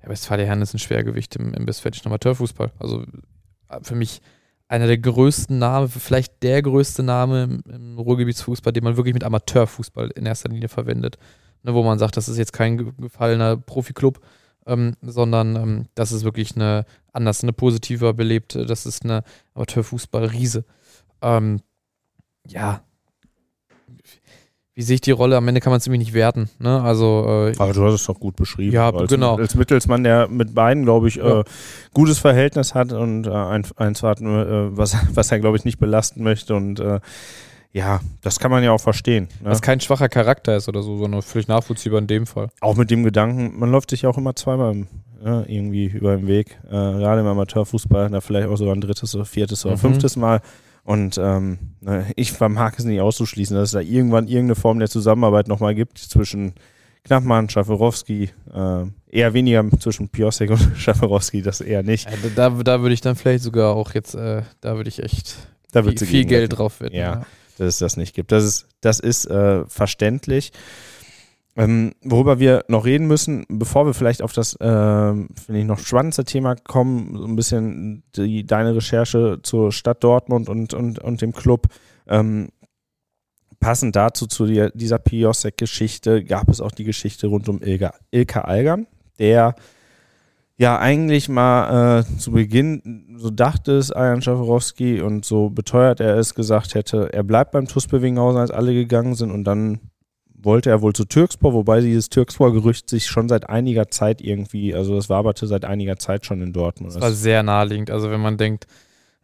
[0.02, 2.72] ja, Westfalia Herne ist ein Schwergewicht im, im westfälischen Amateurfußball.
[2.80, 3.02] Also
[3.68, 4.22] äh, für mich
[4.70, 9.26] einer der größten Namen, vielleicht der größte Name im, im Ruhrgebietsfußball, den man wirklich mit
[9.26, 11.18] Amateurfußball in erster Linie verwendet.
[11.64, 14.22] Ne, wo man sagt, das ist jetzt kein gefallener Profiklub,
[14.65, 20.65] ähm, sondern ähm, das ist wirklich eine anders, eine positiver belebt, das ist eine Amateurfußball-Riese.
[21.21, 21.62] Ähm,
[22.47, 22.82] ja,
[24.74, 25.36] wie sehe ich die Rolle?
[25.36, 26.50] Am Ende kann man es nämlich nicht werten.
[26.58, 26.82] Ne?
[26.82, 28.74] Also, äh, Aber du hast es doch gut beschrieben.
[28.74, 29.36] Ja, als, genau.
[29.36, 31.41] Als Mittelsmann, der mit beiden, glaube ich, ja.
[31.41, 31.43] äh,
[31.93, 35.78] gutes Verhältnis hat und äh, ein, eins hat, äh, was, was er, glaube ich, nicht
[35.78, 37.02] belasten möchte und äh,
[37.74, 39.30] ja, das kann man ja auch verstehen.
[39.42, 39.50] Ne?
[39.50, 42.50] Was kein schwacher Charakter ist oder so, sondern völlig nachvollziehbar in dem Fall.
[42.60, 44.88] Auch mit dem Gedanken, man läuft sich ja auch immer zweimal
[45.24, 46.60] ja, irgendwie über den Weg.
[46.66, 49.80] Äh, gerade im Amateurfußball, da vielleicht auch sogar ein drittes oder viertes oder mhm.
[49.80, 50.42] fünftes Mal.
[50.84, 54.90] Und ähm, ne, ich vermag es nicht auszuschließen, dass es da irgendwann irgendeine Form der
[54.90, 56.54] Zusammenarbeit nochmal gibt zwischen
[57.04, 62.10] Knappmann, Schaforowski, äh, eher weniger zwischen Piosek und Schaforowski, das eher nicht.
[62.10, 65.36] Ja, da, da würde ich dann vielleicht sogar auch jetzt, äh, da würde ich echt
[65.72, 66.96] da viel, viel Geld drauf wetten.
[66.96, 67.14] Ja.
[67.14, 67.26] ja
[67.58, 68.32] dass es das nicht gibt.
[68.32, 70.52] Das ist, das ist äh, verständlich.
[71.58, 75.80] Ähm, worüber wir noch reden müssen, bevor wir vielleicht auf das, äh, finde ich, noch
[75.80, 81.22] spannendste Thema kommen, so ein bisschen die, deine Recherche zur Stadt Dortmund und, und, und
[81.22, 81.68] dem Club.
[82.08, 82.50] Ähm,
[83.60, 88.42] passend dazu, zu die, dieser Piosek-Geschichte, gab es auch die Geschichte rund um Ilka, Ilka
[88.42, 88.88] Algern,
[89.20, 89.56] der
[90.62, 96.17] ja eigentlich mal äh, zu Beginn, so dachte es Ajan Schaforowski und so beteuert er
[96.17, 99.80] es, gesagt hätte, er bleibt beim TuS Winghausen, als alle gegangen sind und dann
[100.36, 104.95] wollte er wohl zu Türkspor, wobei dieses Türkspor-Gerücht sich schon seit einiger Zeit irgendwie, also
[104.95, 106.95] das waberte seit einiger Zeit schon in Dortmund.
[106.95, 107.89] Das war sehr naheliegend.
[107.89, 108.67] Also wenn man denkt,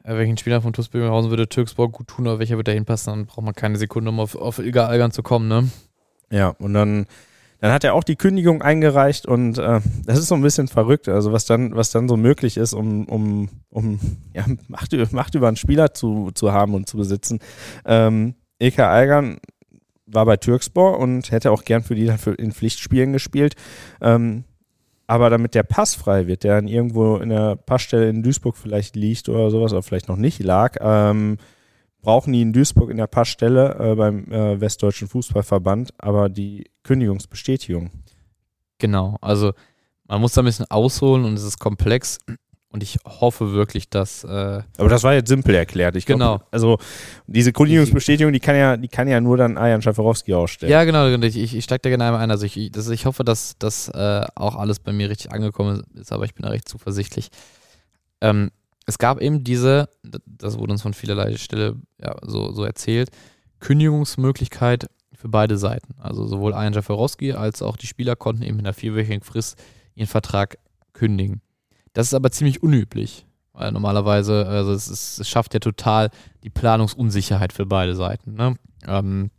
[0.03, 3.13] äh, welchen Spieler von TuS Böhmerhausen würde Türkspor gut tun oder welcher wird da hinpassen,
[3.13, 5.69] dann braucht man keine Sekunde, um auf, auf Ilga Algern zu kommen, ne?
[6.31, 7.05] Ja, und dann,
[7.59, 11.09] dann hat er auch die Kündigung eingereicht und äh, das ist so ein bisschen verrückt,
[11.09, 13.99] also was dann, was dann so möglich ist, um, um, um
[14.33, 17.39] ja, Macht, Macht über einen Spieler zu, zu haben und zu besitzen.
[17.85, 19.39] Ähm, Ilka Algern
[20.05, 23.55] war bei Türkspor und hätte auch gern für die dann für in Pflichtspielen gespielt.
[24.01, 24.45] Ähm,
[25.07, 28.95] aber damit der Pass frei wird, der dann irgendwo in der Passstelle in Duisburg vielleicht
[28.95, 31.37] liegt oder sowas, oder vielleicht noch nicht lag, ähm,
[32.01, 37.91] brauchen die in Duisburg in der Passstelle äh, beim äh, Westdeutschen Fußballverband aber die Kündigungsbestätigung.
[38.79, 39.53] Genau, also
[40.07, 42.19] man muss da ein bisschen ausholen und es ist komplex.
[42.69, 44.23] Und ich hoffe wirklich, dass.
[44.25, 45.95] Äh Aber das war jetzt simpel erklärt.
[45.95, 46.41] Ich glaub, genau.
[46.51, 46.77] Also
[47.25, 50.71] diese Kündigungsbestätigung, die kann ja, die kann ja nur dann Ajan Schaferowski ausstellen.
[50.71, 51.07] Ja, genau.
[51.07, 52.29] Ich, ich, ich steige da gerne einmal ein.
[52.29, 56.11] Also ich, das, ich hoffe, dass das äh, auch alles bei mir richtig angekommen ist,
[56.11, 57.29] aber ich bin da recht zuversichtlich.
[58.19, 58.51] Ähm,
[58.87, 59.89] es gab eben diese,
[60.25, 63.11] das wurde uns von vielerlei Stelle ja, so, so erzählt,
[63.59, 65.95] Kündigungsmöglichkeit für beide Seiten.
[65.99, 69.61] Also sowohl Ajan Schaferowski als auch die Spieler konnten eben in einer vierwöchigen Frist
[69.93, 70.57] ihren Vertrag
[70.93, 71.41] kündigen.
[71.93, 76.09] Das ist aber ziemlich unüblich, weil normalerweise, also es, ist, es schafft ja total
[76.43, 78.35] die Planungsunsicherheit für beide Seiten.
[78.35, 78.55] Ne?
[78.87, 79.31] Ähm,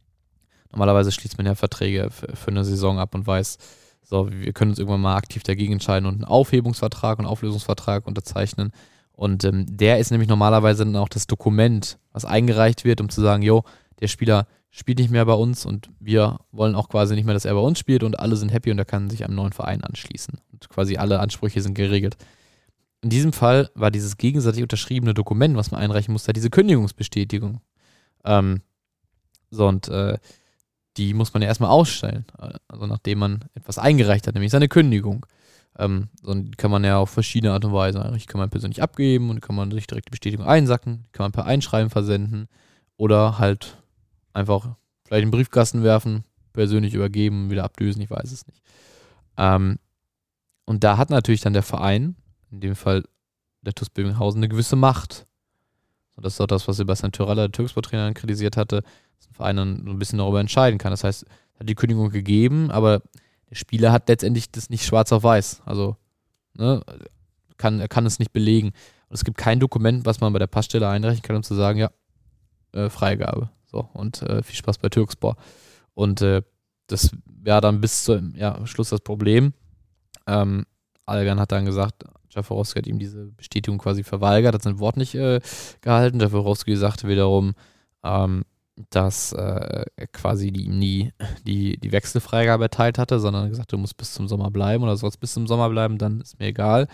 [0.72, 3.56] normalerweise schließt man ja Verträge für, für, eine Saison ab und weiß,
[4.02, 8.72] so, wir können uns irgendwann mal aktiv dagegen entscheiden und einen Aufhebungsvertrag und Auflösungsvertrag unterzeichnen.
[9.18, 13.20] Und ähm, der ist nämlich normalerweise dann auch das Dokument, was eingereicht wird, um zu
[13.20, 13.64] sagen, jo,
[13.98, 17.44] der Spieler spielt nicht mehr bei uns und wir wollen auch quasi nicht mehr, dass
[17.44, 19.83] er bei uns spielt und alle sind happy und er kann sich einem neuen Verein
[19.83, 20.38] anschließen.
[20.52, 22.16] Und quasi alle Ansprüche sind geregelt.
[23.00, 27.61] In diesem Fall war dieses gegenseitig unterschriebene Dokument, was man einreichen musste, diese Kündigungsbestätigung.
[28.24, 28.62] Ähm,
[29.50, 30.16] so, und äh,
[30.96, 32.24] die muss man ja erstmal ausstellen.
[32.68, 35.26] Also nachdem man etwas eingereicht hat, nämlich seine Kündigung.
[35.78, 38.30] Ähm, so, und die kann man ja auf verschiedene Art und Weise einrichten.
[38.30, 41.46] Kann man persönlich abgeben und kann man sich direkt die Bestätigung einsacken, kann man per
[41.46, 42.48] Einschreiben versenden
[42.96, 43.76] oder halt
[44.32, 48.62] einfach vielleicht in den Briefkasten werfen, persönlich übergeben, wieder abdösen, ich weiß es nicht.
[49.36, 49.78] Ähm,
[50.64, 52.16] und da hat natürlich dann der Verein
[52.50, 53.04] in dem Fall
[53.62, 55.26] der TuS Bövinghausen, eine gewisse Macht.
[56.16, 58.82] Und das ist auch das, was Sebastian Tyraller, der Türksport-Trainer, kritisiert hatte,
[59.16, 60.90] dass ein Verein dann so ein bisschen darüber entscheiden kann.
[60.90, 61.24] Das heißt,
[61.58, 63.02] hat die Kündigung gegeben, aber
[63.50, 65.62] der Spieler hat letztendlich das nicht schwarz auf weiß.
[65.64, 65.96] Also,
[66.54, 66.82] ne,
[67.56, 68.68] kann, er kann es nicht belegen.
[69.08, 71.78] Und es gibt kein Dokument, was man bei der Passstelle einreichen kann, um zu sagen,
[71.78, 71.90] ja,
[72.72, 73.50] äh, Freigabe.
[73.66, 75.37] So, und äh, viel Spaß bei Türkspor.
[75.94, 76.42] Und äh,
[76.87, 79.52] das wäre dann bis zum ja, Schluss das Problem.
[80.26, 80.64] Ähm,
[81.06, 85.14] Algan hat dann gesagt, Jaforowski hat ihm diese Bestätigung quasi verweigert, hat sein Wort nicht
[85.14, 85.40] äh,
[85.80, 86.20] gehalten.
[86.20, 87.54] Jaforowski sagte wiederum,
[88.04, 88.44] ähm,
[88.90, 91.12] dass äh, er quasi ihm nie
[91.44, 95.20] die, die Wechselfreigabe erteilt hatte, sondern gesagt, du musst bis zum Sommer bleiben oder sollst
[95.20, 96.88] bis zum Sommer bleiben, dann ist mir egal.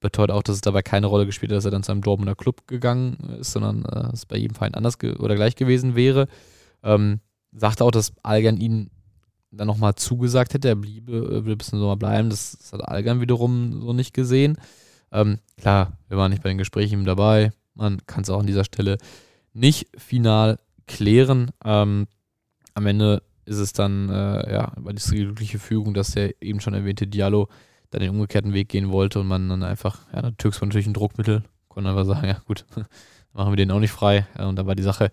[0.00, 2.34] Beteuert auch, dass es dabei keine Rolle gespielt hat, dass er dann zu einem Dortmunder
[2.34, 6.26] Club gegangen ist, sondern äh, es bei jedem Verein anders oder gleich gewesen wäre.
[6.82, 7.20] Ähm,
[7.52, 8.90] sagte auch, dass Algan ihn
[9.50, 12.30] dann nochmal zugesagt hätte, er bliebe, will bis zum Sommer bleiben.
[12.30, 14.56] Das, das hat Algan wiederum so nicht gesehen.
[15.12, 17.52] Ähm, klar, wir waren nicht bei den Gesprächen dabei.
[17.74, 18.98] Man kann es auch an dieser Stelle
[19.52, 20.58] nicht final
[20.90, 21.50] klären.
[21.64, 22.06] Ähm,
[22.74, 26.74] am Ende ist es dann, äh, ja, war die glückliche Fügung, dass der eben schon
[26.74, 27.48] erwähnte Diallo
[27.90, 30.86] dann den umgekehrten Weg gehen wollte und man dann einfach, ja, der Türks war natürlich
[30.86, 32.64] ein Druckmittel, konnte einfach sagen, ja gut,
[33.32, 34.26] machen wir den auch nicht frei.
[34.38, 35.10] Ja, und da war die Sache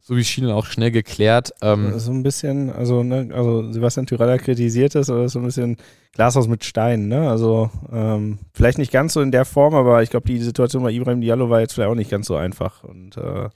[0.00, 1.52] so wie Schiene auch schnell geklärt.
[1.60, 5.76] Ähm, so ein bisschen, also, ne, also Sebastian Tyrella kritisiert es, aber so ein bisschen
[6.14, 7.28] Glashaus mit Steinen, ne?
[7.28, 10.92] Also ähm, vielleicht nicht ganz so in der Form, aber ich glaube, die Situation bei
[10.92, 12.84] Ibrahim Diallo war jetzt vielleicht auch nicht ganz so einfach.
[12.84, 13.50] Und äh,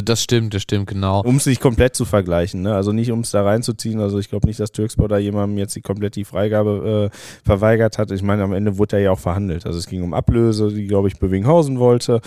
[0.00, 1.20] das stimmt, das stimmt, genau.
[1.22, 2.74] Um es nicht komplett zu vergleichen, ne?
[2.74, 4.00] Also nicht, um es da reinzuziehen.
[4.00, 7.98] Also ich glaube nicht, dass Türkspor da jemandem jetzt die komplett die Freigabe äh, verweigert
[7.98, 8.10] hat.
[8.10, 9.66] Ich meine, am Ende wurde er ja auch verhandelt.
[9.66, 12.20] Also es ging um Ablöse, die, glaube ich, Bewinghausen wollte.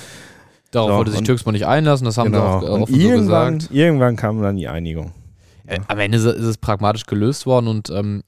[0.72, 2.60] Darauf So, wollte sich Türkspor nicht einlassen, das haben Genau.
[2.60, 3.74] sie auch offen so irgendwann, gesagt.
[3.74, 5.14] irgendwann kam dann die Einigung.
[5.66, 8.24] Äh, am Ende ist es pragmatisch gelöst worden und ähm,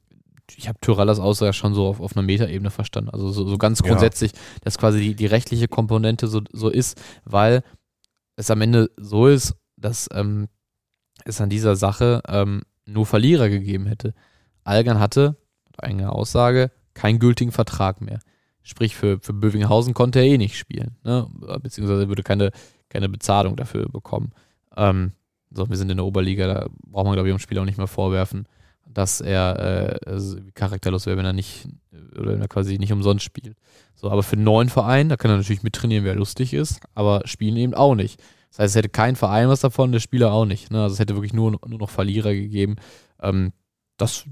[0.55, 3.09] ich habe Tyrellas Aussage schon so auf, auf einer Metaebene verstanden.
[3.11, 3.87] Also so, so ganz Ja.
[3.89, 4.31] grundsätzlich,
[4.63, 7.63] dass quasi die, die rechtliche Komponente so, so ist, weil
[8.37, 10.47] es am Ende so ist, dass ähm,
[11.25, 14.13] es an dieser Sache ähm, nur Verlierer gegeben hätte.
[14.63, 15.35] Algan hatte,
[15.77, 18.19] eigene Aussage, keinen gültigen Vertrag mehr.
[18.63, 20.97] Sprich, für, für Bövinghausen konnte er eh nicht spielen.
[21.03, 21.27] Ne?
[21.61, 22.51] Beziehungsweise würde keine,
[22.89, 24.31] keine Bezahlung dafür bekommen.
[24.75, 25.13] Ähm,
[25.51, 27.77] so, wir sind in der Oberliga, da braucht man, glaube ich, dem Spieler auch nicht
[27.77, 28.47] mehr vorwerfen,
[28.89, 31.67] dass er äh, charakterlos wäre, wenn er nicht
[32.17, 33.57] oder wenn er quasi nicht umsonst spielt.
[33.95, 37.21] So, aber für einen neuen Verein, da kann er natürlich mittrainieren, wer lustig ist, aber
[37.25, 38.19] spielen eben auch nicht.
[38.49, 40.71] Das heißt, es hätte kein Verein was davon, der Spieler auch nicht.
[40.71, 40.81] Ne?
[40.81, 42.75] Also es hätte wirklich nur, nur noch Verlierer gegeben.
[43.21, 43.53] Ähm,
[43.97, 44.25] das,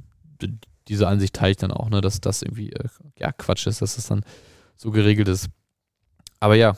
[0.88, 2.88] diese Ansicht teile ich dann auch, ne, dass das irgendwie äh,
[3.18, 4.24] ja, Quatsch ist, dass das dann
[4.78, 5.50] so geregelt ist.
[6.40, 6.78] Aber ja,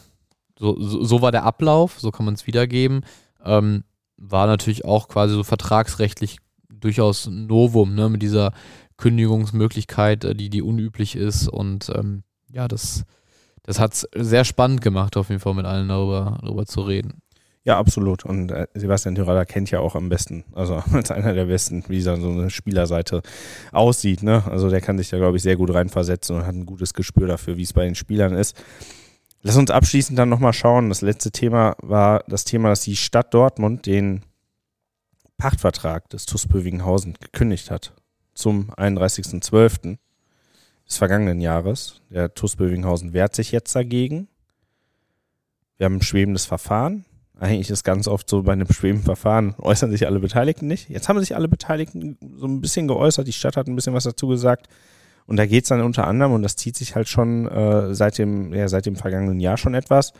[0.57, 3.01] so, so, so war der Ablauf, so kann man es wiedergeben.
[3.43, 3.83] Ähm,
[4.17, 6.37] war natürlich auch quasi so vertragsrechtlich
[6.79, 8.51] durchaus Novum, ne, mit dieser
[8.97, 11.47] Kündigungsmöglichkeit, äh, die, die unüblich ist.
[11.47, 13.03] Und ähm, ja, das,
[13.63, 17.21] das hat es sehr spannend gemacht, auf jeden Fall mit allen darüber, darüber zu reden.
[17.67, 18.23] Ja, absolut.
[18.23, 21.99] Und äh, Sebastian Tyraller kennt ja auch am besten, also als einer der besten, wie
[21.99, 23.21] so eine Spielerseite
[23.73, 24.23] aussieht.
[24.23, 24.41] Ne?
[24.45, 27.27] Also der kann sich da, glaube ich, sehr gut reinversetzen und hat ein gutes Gespür
[27.27, 28.55] dafür, wie es bei den Spielern ist.
[29.41, 30.87] Lass uns abschließend dann nochmal schauen.
[30.87, 34.23] Das letzte Thema war das Thema, dass die Stadt Dortmund den
[35.37, 37.93] Pachtvertrag des TuS Bövinghausen gekündigt hat
[38.33, 39.97] zum 31.12.
[40.87, 42.01] des vergangenen Jahres.
[42.09, 44.27] Der TuS Bövinghausen wehrt sich jetzt dagegen.
[45.77, 47.05] Wir haben ein schwebendes Verfahren.
[47.39, 50.89] Eigentlich ist ganz oft so bei einem schwebenden Verfahren äußern sich alle Beteiligten nicht.
[50.89, 53.27] Jetzt haben sich alle Beteiligten so ein bisschen geäußert.
[53.27, 54.67] Die Stadt hat ein bisschen was dazu gesagt.
[55.27, 58.17] Und da geht es dann unter anderem, und das zieht sich halt schon äh, seit,
[58.17, 60.13] dem, ja, seit dem vergangenen Jahr schon etwas,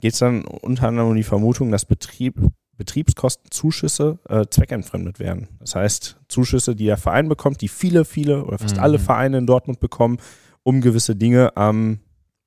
[0.00, 2.36] geht es dann unter anderem um die Vermutung, dass Betrieb,
[2.82, 5.48] Betriebskostenzuschüsse äh, zweckentfremdet werden.
[5.60, 8.82] Das heißt, Zuschüsse, die der Verein bekommt, die viele, viele oder fast mhm.
[8.82, 10.18] alle Vereine in Dortmund bekommen,
[10.64, 12.00] um gewisse Dinge am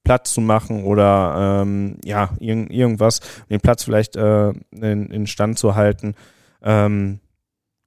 [0.04, 5.58] Platz zu machen oder ähm, ja, irg irgendwas, den Platz vielleicht äh, in, in Stand
[5.58, 6.16] zu halten,
[6.62, 7.22] ähm,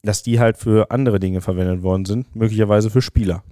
[0.03, 3.45] dass die halt für andere Dinge verwendet worden sind, möglicherweise für Spieler.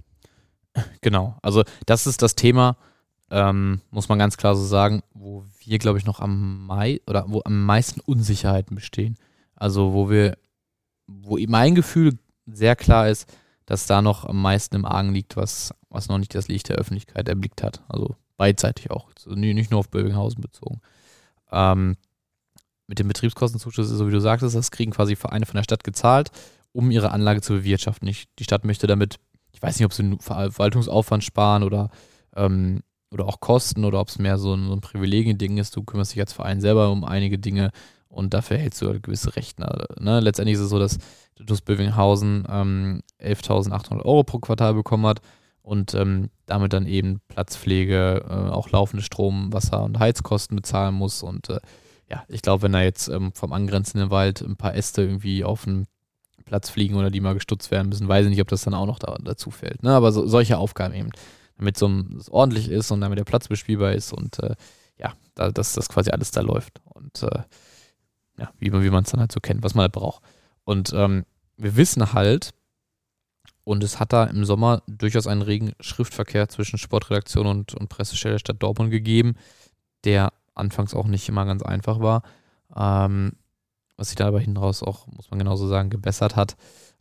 [1.01, 2.77] Genau, also das ist das Thema,
[3.29, 7.25] ähm, muss man ganz klar so sagen, wo wir, glaube ich, noch am Mai oder
[7.27, 9.17] wo am meisten Unsicherheiten bestehen.
[9.55, 10.37] Also wo wir,
[11.07, 13.31] wo mein Gefühl sehr klar ist,
[13.65, 16.77] dass da noch am meisten im Argen liegt, was, was noch nicht das Licht der
[16.77, 17.83] Öffentlichkeit erblickt hat.
[17.89, 20.79] Also beidseitig auch, nicht nur auf Bövinghausen bezogen.
[21.51, 21.97] Ähm,
[22.87, 25.83] mit dem Betriebskostenzuschuss ist so wie du sagtest, das kriegen quasi Vereine von der Stadt
[25.83, 26.31] gezahlt,
[26.71, 28.09] um ihre Anlage zu bewirtschaften.
[28.39, 29.19] die Stadt möchte damit,
[29.51, 31.89] ich weiß nicht, ob sie Verwaltungsaufwand sparen oder
[32.35, 35.75] ähm, oder auch Kosten oder ob es mehr so ein, so ein Privilegien-Ding ist.
[35.75, 37.71] Du kümmerst dich als Verein selber um einige Dinge
[38.09, 39.87] und dafür hältst du halt gewisse Rechte.
[39.99, 40.19] Ne?
[40.19, 40.97] Letztendlich ist es so, dass
[41.35, 45.21] TuS Bövinghausen ähm, 11.800 Euro pro Quartal bekommen hat
[45.61, 51.23] und ähm, damit dann eben Platzpflege, äh, auch laufende Strom, Wasser und Heizkosten bezahlen muss.
[51.23, 51.59] Und äh,
[52.09, 55.65] ja, ich glaube, wenn da jetzt ähm, vom angrenzenden Wald ein paar Äste irgendwie auf
[55.65, 55.85] den
[56.45, 58.85] Platz fliegen oder die mal gestutzt werden müssen, weiß ich nicht, ob das dann auch
[58.85, 59.83] noch da, dazu fällt.
[59.83, 59.91] Ne?
[59.91, 61.09] Aber so, solche Aufgaben eben
[61.57, 64.55] damit so es ordentlich ist und damit der Platz bespielbar ist und äh,
[64.97, 66.81] ja, da, dass das quasi alles da läuft.
[66.85, 67.43] Und äh,
[68.37, 70.23] ja, wie, man es dann halt so kennt, was man halt braucht.
[70.63, 71.25] Und ähm,
[71.57, 72.51] wir wissen halt,
[73.63, 78.35] und es hat da im Sommer durchaus einen regen Schriftverkehr zwischen Sportredaktion und, und Pressestelle
[78.35, 79.35] der Stadt Dortmund gegeben,
[80.03, 82.23] der anfangs auch nicht immer ganz einfach war.
[82.75, 83.33] Ähm,
[83.97, 86.55] was sich da aber hinten raus auch, muss man genauso sagen, gebessert hat.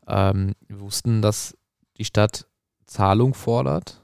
[0.06, 1.56] Ähm, wir wussten, dass
[1.98, 2.46] die Stadt
[2.86, 4.00] Zahlung fordert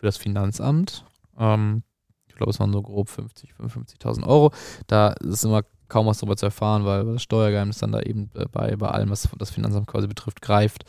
[0.00, 1.04] für das Finanzamt.
[1.38, 1.82] Ähm,
[2.26, 4.50] ich glaube, es waren so grob 50, 55.000 Euro.
[4.86, 8.76] Da ist immer kaum was darüber zu erfahren, weil das Steuergeheimnis dann da eben bei,
[8.76, 10.84] bei allem, was das Finanzamt quasi betrifft, greift.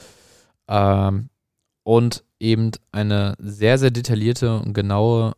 [0.69, 1.29] Ähm,
[1.83, 5.33] und eben eine sehr, sehr detaillierte und genaue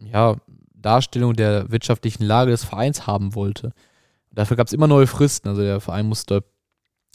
[0.00, 0.36] ja,
[0.74, 3.72] Darstellung der wirtschaftlichen Lage des Vereins haben wollte.
[4.32, 5.48] Dafür gab es immer neue Fristen.
[5.48, 6.44] Also der Verein musste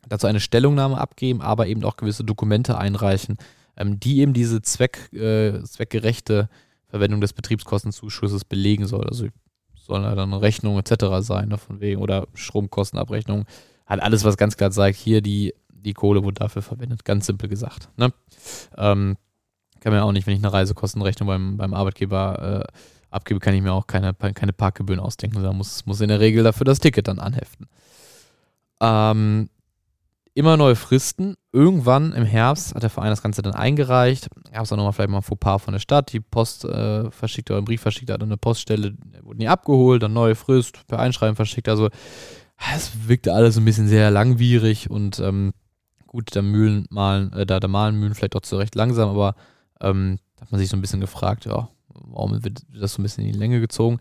[0.07, 3.37] dazu eine Stellungnahme abgeben, aber eben auch gewisse Dokumente einreichen,
[3.79, 6.49] ähm, die eben diese Zweck, äh, zweckgerechte
[6.87, 9.07] Verwendung des Betriebskostenzuschusses belegen soll.
[9.07, 9.27] Also
[9.73, 11.05] sollen da dann Rechnungen etc.
[11.21, 13.45] sein, ne, von wegen, oder Stromkostenabrechnung.
[13.85, 17.49] Hat alles, was ganz klar zeigt, hier die, die Kohle wurde dafür verwendet, ganz simpel
[17.49, 17.89] gesagt.
[17.97, 18.13] Ne?
[18.77, 19.17] Ähm,
[19.79, 23.61] kann mir auch nicht, wenn ich eine Reisekostenrechnung beim, beim Arbeitgeber äh, abgebe, kann ich
[23.61, 25.41] mir auch keine, keine Parkgebühren ausdenken.
[25.41, 27.67] Da muss, muss in der Regel dafür das Ticket dann anheften.
[28.81, 29.49] Ähm,
[30.39, 31.35] immer neue Fristen.
[31.51, 34.29] Irgendwann im Herbst hat der Verein das Ganze dann eingereicht.
[34.53, 36.13] Gab es auch nochmal vielleicht mal ein Fauxpas von der Stadt.
[36.13, 40.13] Die Post äh, verschickt oder einen Brief verschickt hat eine Poststelle, wurde nie abgeholt, dann
[40.13, 41.67] neue Frist, per Einschreiben verschickt.
[41.67, 41.89] Also
[42.73, 45.51] es wirkte alles ein bisschen sehr langwierig und ähm,
[46.07, 49.35] gut, da Mühlen malen, äh, da, da malen Mühlen vielleicht auch zu Recht langsam, aber
[49.81, 53.25] ähm, hat man sich so ein bisschen gefragt, ja, warum wird das so ein bisschen
[53.25, 53.99] in die Länge gezogen?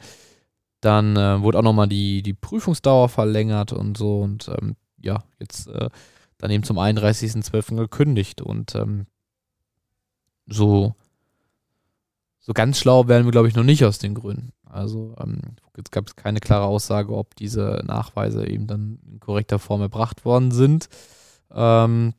[0.80, 5.66] Dann äh, wurde auch nochmal die, die Prüfungsdauer verlängert und so und ähm, ja, jetzt
[5.68, 5.89] äh,
[6.39, 7.76] dann eben zum 31.12.
[7.76, 8.41] gekündigt.
[8.41, 9.07] Und ähm,
[10.47, 10.95] so,
[12.39, 14.53] so ganz schlau werden wir, glaube ich, noch nicht aus den Gründen.
[14.64, 15.41] Also ähm,
[15.76, 20.24] jetzt gab es keine klare Aussage, ob diese Nachweise eben dann in korrekter Form erbracht
[20.24, 20.89] worden sind,
[21.53, 22.14] ähm,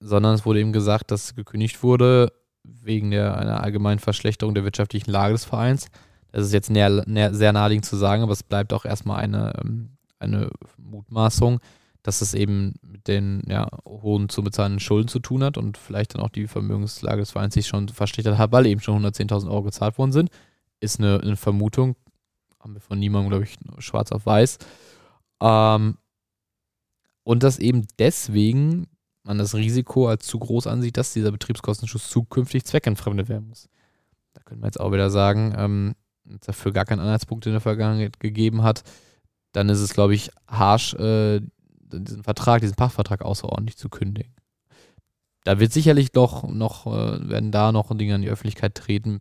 [0.00, 2.32] sondern es wurde eben gesagt, dass gekündigt wurde
[2.64, 5.86] wegen der, einer allgemeinen Verschlechterung der wirtschaftlichen Lage des Vereins.
[6.32, 9.54] Das ist jetzt näher, näher, sehr naheliegend zu sagen, aber es bleibt auch erstmal eine,
[9.60, 11.60] ähm, eine Mutmaßung
[12.02, 16.14] dass es eben mit den ja, hohen zu bezahlenden Schulden zu tun hat und vielleicht
[16.14, 19.64] dann auch die Vermögenslage des Vereins sich schon verschlechtert hat, weil eben schon 110.000 Euro
[19.64, 20.30] gezahlt worden sind.
[20.80, 21.96] Ist eine, eine Vermutung,
[22.60, 24.58] haben wir von niemandem, glaube ich, schwarz auf weiß.
[25.40, 25.98] Ähm,
[27.24, 28.86] und dass eben deswegen
[29.22, 33.68] man das Risiko als zu groß ansieht, dass dieser Betriebskostenschuss zukünftig zweckentfremdet werden muss.
[34.32, 35.94] Da können wir jetzt auch wieder sagen, ähm,
[36.24, 38.82] wenn es dafür gar keinen Anhaltspunkt in der Vergangenheit gegeben hat,
[39.52, 41.40] dann ist es, glaube ich, harsch, äh,
[41.92, 44.34] diesen Vertrag, diesen Pachtvertrag außerordentlich zu kündigen.
[45.44, 49.20] Da wird sicherlich doch noch, äh, werden da noch Dinge an die Öffentlichkeit treten,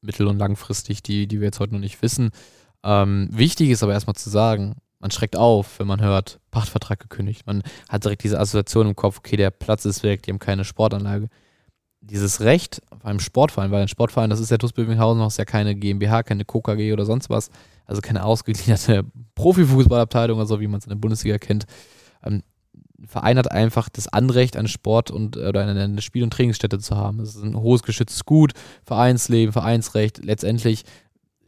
[0.00, 2.30] mittel- und langfristig, die, die wir jetzt heute noch nicht wissen.
[2.82, 7.46] Ähm, wichtig ist aber erstmal zu sagen, man schreckt auf, wenn man hört, Pachtvertrag gekündigt.
[7.46, 10.64] Man hat direkt diese Assoziation im Kopf, okay, der Platz ist weg, die haben keine
[10.64, 11.28] Sportanlage.
[12.02, 15.44] Dieses Recht beim Sportverein, weil ein Sportverein, das ist ja TuS Bövinghausen, das ist ja
[15.44, 17.50] keine GmbH, keine KKG oder sonst was,
[17.86, 21.66] also keine ausgegliederte Profifußballabteilung, also wie man es in der Bundesliga kennt.
[22.24, 22.42] Ähm,
[22.98, 26.96] ein Verein hat einfach das Anrecht, einen Sport und oder eine, Spiel- und Trainingsstätte zu
[26.96, 27.18] haben.
[27.18, 28.52] Das ist ein hohes geschütztes Gut,
[28.84, 30.22] Vereinsleben, Vereinsrecht.
[30.22, 30.84] Letztendlich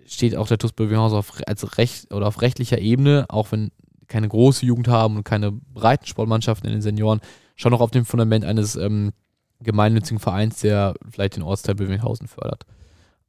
[0.06, 3.70] steht auch der TuS Bövinghausen auf, als Recht oder auf rechtlicher Ebene, auch wenn
[4.08, 7.20] keine große Jugend haben und keine breiten Sportmannschaften in den Senioren,
[7.56, 9.12] schon noch auf dem Fundament eines ähm,
[9.62, 12.64] gemeinnützigen Vereins, der vielleicht den Ortsteil Bövinghausen fördert.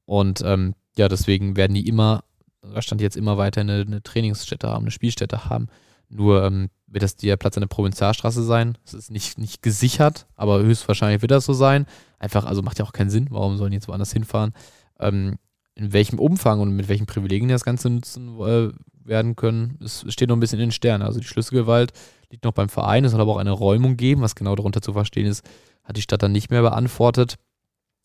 [0.05, 2.23] Und ähm, ja, deswegen werden die immer
[2.71, 5.67] da stand jetzt immer weiter eine, eine Trainingsstätte haben, eine Spielstätte haben.
[6.09, 8.77] Nur ähm, wird das der Platz an der Provinzialstraße sein.
[8.85, 11.85] Es ist nicht, nicht gesichert, aber höchstwahrscheinlich wird das so sein.
[12.19, 13.27] Einfach, also macht ja auch keinen Sinn.
[13.31, 14.53] Warum sollen die jetzt woanders hinfahren?
[14.99, 15.37] Ähm,
[15.75, 18.69] in welchem Umfang und mit welchen Privilegien das Ganze nutzen äh,
[19.03, 21.03] werden können, es steht noch ein bisschen in den Sternen.
[21.03, 21.91] Also die Schlüsselgewalt
[22.33, 23.05] liegt noch beim Verein.
[23.05, 24.21] Es soll aber auch eine Räumung geben.
[24.21, 25.45] Was genau darunter zu verstehen ist,
[25.83, 27.35] hat die Stadt dann nicht mehr beantwortet.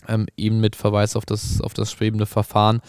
[0.07, 2.81] Ähm, eben mit Verweis auf das, auf das schwebende Verfahren.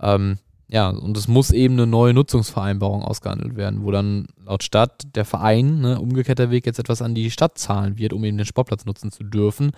[0.00, 5.02] Ähm, ja, und es muss eben eine neue Nutzungsvereinbarung ausgehandelt werden, wo dann laut Stadt
[5.14, 8.44] der Verein, ne, umgekehrter Weg, jetzt etwas an die Stadt zahlen wird, um eben den
[8.44, 9.70] Sportplatz nutzen zu dürfen.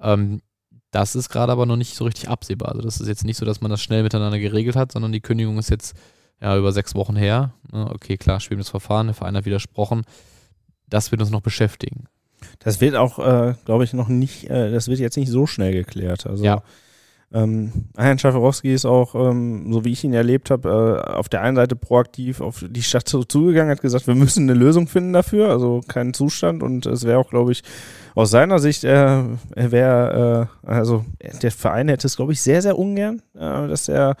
[0.00, 0.40] Ähm,
[0.90, 2.70] das ist gerade aber noch nicht so richtig absehbar.
[2.70, 5.20] Also das ist jetzt nicht so, dass man das schnell miteinander geregelt hat, sondern die
[5.20, 5.94] Kündigung ist jetzt
[6.40, 7.52] ja über sechs Wochen her.
[7.70, 10.02] Okay, klar, schwebendes Verfahren, der Verein hat widersprochen.
[10.92, 12.04] Das wird uns noch beschäftigen.
[12.58, 15.72] Das wird auch, äh, glaube ich, noch nicht, äh, das wird jetzt nicht so schnell
[15.72, 16.26] geklärt.
[16.26, 16.62] Also ja.
[17.34, 20.68] Ähm, Herrn Schaferowski ist auch, ähm, so wie ich ihn erlebt habe,
[21.08, 24.42] äh, auf der einen Seite proaktiv auf die Stadt so zugegangen, hat gesagt, wir müssen
[24.50, 27.62] eine Lösung finden dafür, also keinen Zustand und es wäre auch, glaube ich,
[28.14, 31.06] aus seiner Sicht, äh, er wäre, äh, also
[31.40, 34.16] der Verein hätte es, glaube ich, sehr, sehr ungern, äh, dass er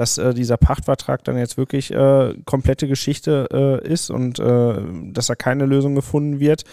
[0.00, 4.80] dass äh, dieser Pachtvertrag dann jetzt wirklich äh, komplette Geschichte äh, ist und äh,
[5.12, 6.64] dass da keine Lösung gefunden wird.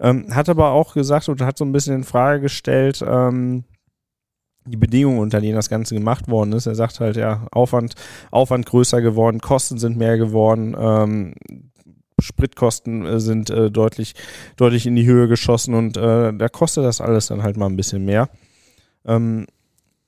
[0.00, 3.64] Ähm, hat aber auch gesagt und hat so ein bisschen in Frage gestellt, ähm,
[4.66, 6.66] die Bedingungen, unter denen das Ganze gemacht worden ist.
[6.66, 7.94] Er sagt halt, ja, Aufwand,
[8.30, 11.34] Aufwand größer geworden, Kosten sind mehr geworden, ähm,
[12.20, 14.14] Spritkosten äh, sind äh, deutlich,
[14.58, 18.04] deutlich in die Höhe geschossen und da kostet das alles dann halt mal ein bisschen
[18.04, 18.28] mehr.
[19.06, 19.46] Ähm,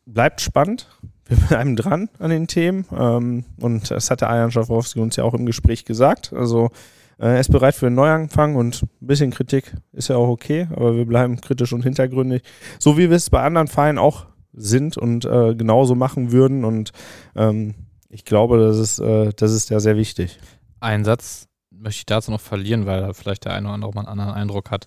[0.05, 0.89] bleibt spannend.
[1.29, 5.25] Wir bleiben dran an den Themen ähm, und das hat der Ayan Schafowski uns ja
[5.25, 6.33] auch im Gespräch gesagt.
[6.33, 6.71] Also
[7.19, 10.69] äh, er ist bereit für einen Neuanfang und ein bisschen Kritik ist ja auch okay,
[10.71, 12.43] aber wir bleiben kritisch und hintergründig.
[12.79, 16.65] So wie wir es bei anderen Vereinen auch sind und äh, genauso machen würden.
[16.65, 16.93] Und
[17.35, 17.75] ähm,
[18.09, 20.39] ich glaube, das ist, äh, das ist ja sehr wichtig.
[20.81, 24.09] Ein Satz möchte ich dazu noch verlieren, weil vielleicht der eine oder andere mal einen
[24.09, 24.87] anderen Eindruck hat.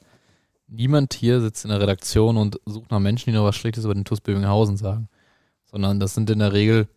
[0.67, 3.93] Niemand hier sitzt in der Redaktion und sucht nach Menschen, die noch was Schlechtes über
[3.93, 5.09] den TuS Bövinghausen sagen.
[5.71, 6.87] Sondern das sind in der Regel,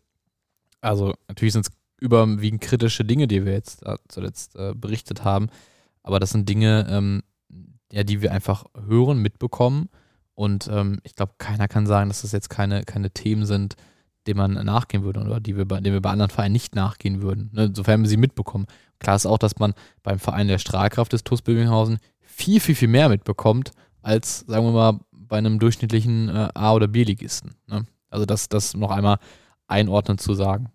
[0.80, 5.48] also natürlich sind es überwiegend kritische Dinge, die wir jetzt äh, zuletzt äh, berichtet haben.
[6.02, 7.22] Aber das sind Dinge, ähm,
[7.92, 9.88] ja, die wir einfach hören, mitbekommen
[10.34, 13.76] und ähm, ich glaube, keiner kann sagen, dass das jetzt keine, keine Themen sind,
[14.26, 17.22] denen man nachgehen würde oder die wir bei, denen wir bei anderen Vereinen nicht nachgehen
[17.22, 18.66] würden, ne, sofern wir sie mitbekommen.
[18.98, 22.88] Klar ist auch, dass man beim Verein der Strahlkraft des TuS Bövinghausen viel, viel, viel
[22.88, 27.54] mehr mitbekommt, als, sagen wir mal, bei einem durchschnittlichen äh, A- oder B-Ligisten.
[27.66, 27.84] Ne?
[28.12, 29.18] Also das, das noch einmal
[29.66, 30.70] einordnend zu sagen.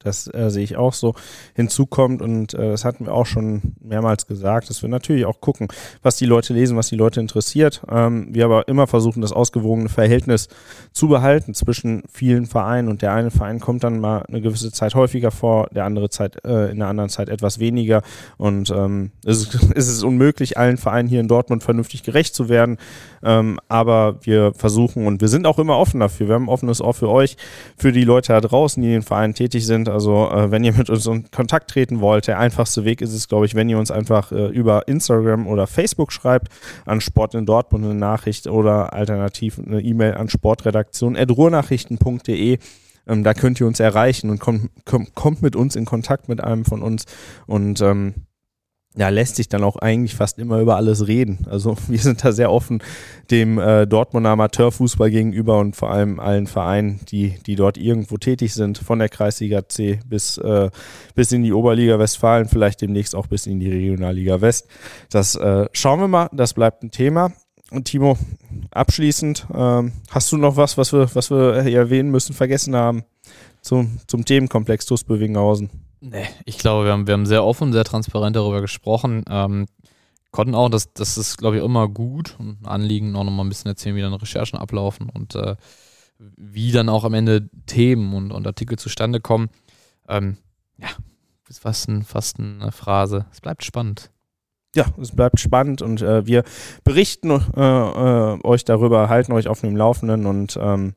[0.00, 1.14] Das äh, sehe ich auch so.
[1.54, 5.40] Hinzu kommt, und äh, das hatten wir auch schon mehrmals gesagt, dass wir natürlich auch
[5.40, 5.66] gucken,
[6.02, 7.82] was die Leute lesen, was die Leute interessiert.
[7.90, 10.48] Ähm, wir aber immer versuchen, das ausgewogene Verhältnis
[10.92, 12.88] zu behalten zwischen vielen Vereinen.
[12.88, 16.44] Und der eine Verein kommt dann mal eine gewisse Zeit häufiger vor, der andere Zeit,
[16.44, 18.02] äh, in der anderen Zeit etwas weniger.
[18.36, 22.48] Und ähm, es, ist, es ist unmöglich, allen Vereinen hier in Dortmund vernünftig gerecht zu
[22.48, 22.78] werden.
[23.24, 26.28] Ähm, aber wir versuchen und wir sind auch immer offen dafür.
[26.28, 27.36] Wir haben ein offenes Ohr für euch,
[27.76, 30.72] für die Leute da draußen, die in den Vereinen tätig sind also äh, wenn ihr
[30.72, 33.78] mit uns in Kontakt treten wollt, der einfachste Weg ist es, glaube ich, wenn ihr
[33.78, 36.48] uns einfach äh, über Instagram oder Facebook schreibt
[36.86, 42.58] an Sport in Dortmund eine Nachricht oder alternativ eine E-Mail an sportredaktion.ruhrnachrichten.de.
[43.08, 46.42] Ähm, da könnt ihr uns erreichen und kommt, kommt, kommt mit uns in Kontakt mit
[46.42, 47.04] einem von uns
[47.46, 48.14] und ähm,
[48.98, 51.46] ja, lässt sich dann auch eigentlich fast immer über alles reden.
[51.48, 52.82] Also wir sind da sehr offen
[53.30, 58.54] dem äh, Dortmunder Amateurfußball gegenüber und vor allem allen Vereinen, die, die dort irgendwo tätig
[58.54, 60.70] sind, von der Kreisliga C bis, äh,
[61.14, 64.66] bis in die Oberliga Westfalen, vielleicht demnächst auch bis in die Regionalliga West.
[65.10, 67.32] Das äh, schauen wir mal, das bleibt ein Thema.
[67.70, 68.16] Und Timo,
[68.70, 73.04] abschließend, ähm, hast du noch was, was wir, was wir erwähnen müssen, vergessen haben
[73.60, 75.68] zum, zum Themenkomplex TuS Bövinghausen?
[76.00, 79.24] Nee, ich glaube, wir haben, wir haben sehr offen, sehr transparent darüber gesprochen.
[79.28, 79.66] Ähm,
[80.30, 83.70] konnten auch, das, das ist, glaube ich, immer gut und Anliegen auch nochmal ein bisschen
[83.70, 85.56] erzählen, wie dann Recherchen ablaufen und äh,
[86.18, 89.50] wie dann auch am Ende Themen und, und Artikel zustande kommen.
[90.08, 90.36] Ähm,
[90.76, 90.88] ja,
[91.48, 93.26] ist fast, ein, fast eine Phrase.
[93.32, 94.10] Es bleibt spannend.
[94.74, 96.44] Ja, es bleibt spannend und äh, wir
[96.84, 100.94] berichten äh, äh euch darüber, halten euch auf dem Laufenden und ähm,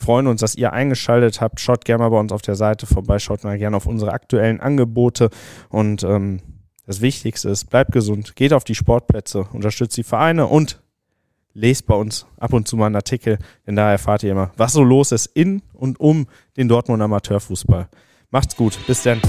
[0.00, 1.60] freuen uns, dass ihr eingeschaltet habt.
[1.60, 4.60] Schaut gerne mal bei uns auf der Seite vorbei, schaut mal gerne auf unsere aktuellen
[4.60, 5.30] Angebote
[5.68, 6.40] und ähm,
[6.86, 10.80] das Wichtigste ist, bleibt gesund, geht auf die Sportplätze, unterstützt die Vereine und
[11.54, 14.72] lest bei uns ab und zu mal einen Artikel, denn da erfahrt ihr immer, was
[14.72, 16.26] so los ist in und um
[16.56, 17.88] den Dortmund Amateurfußball.
[18.30, 19.20] Macht's gut, bis dann.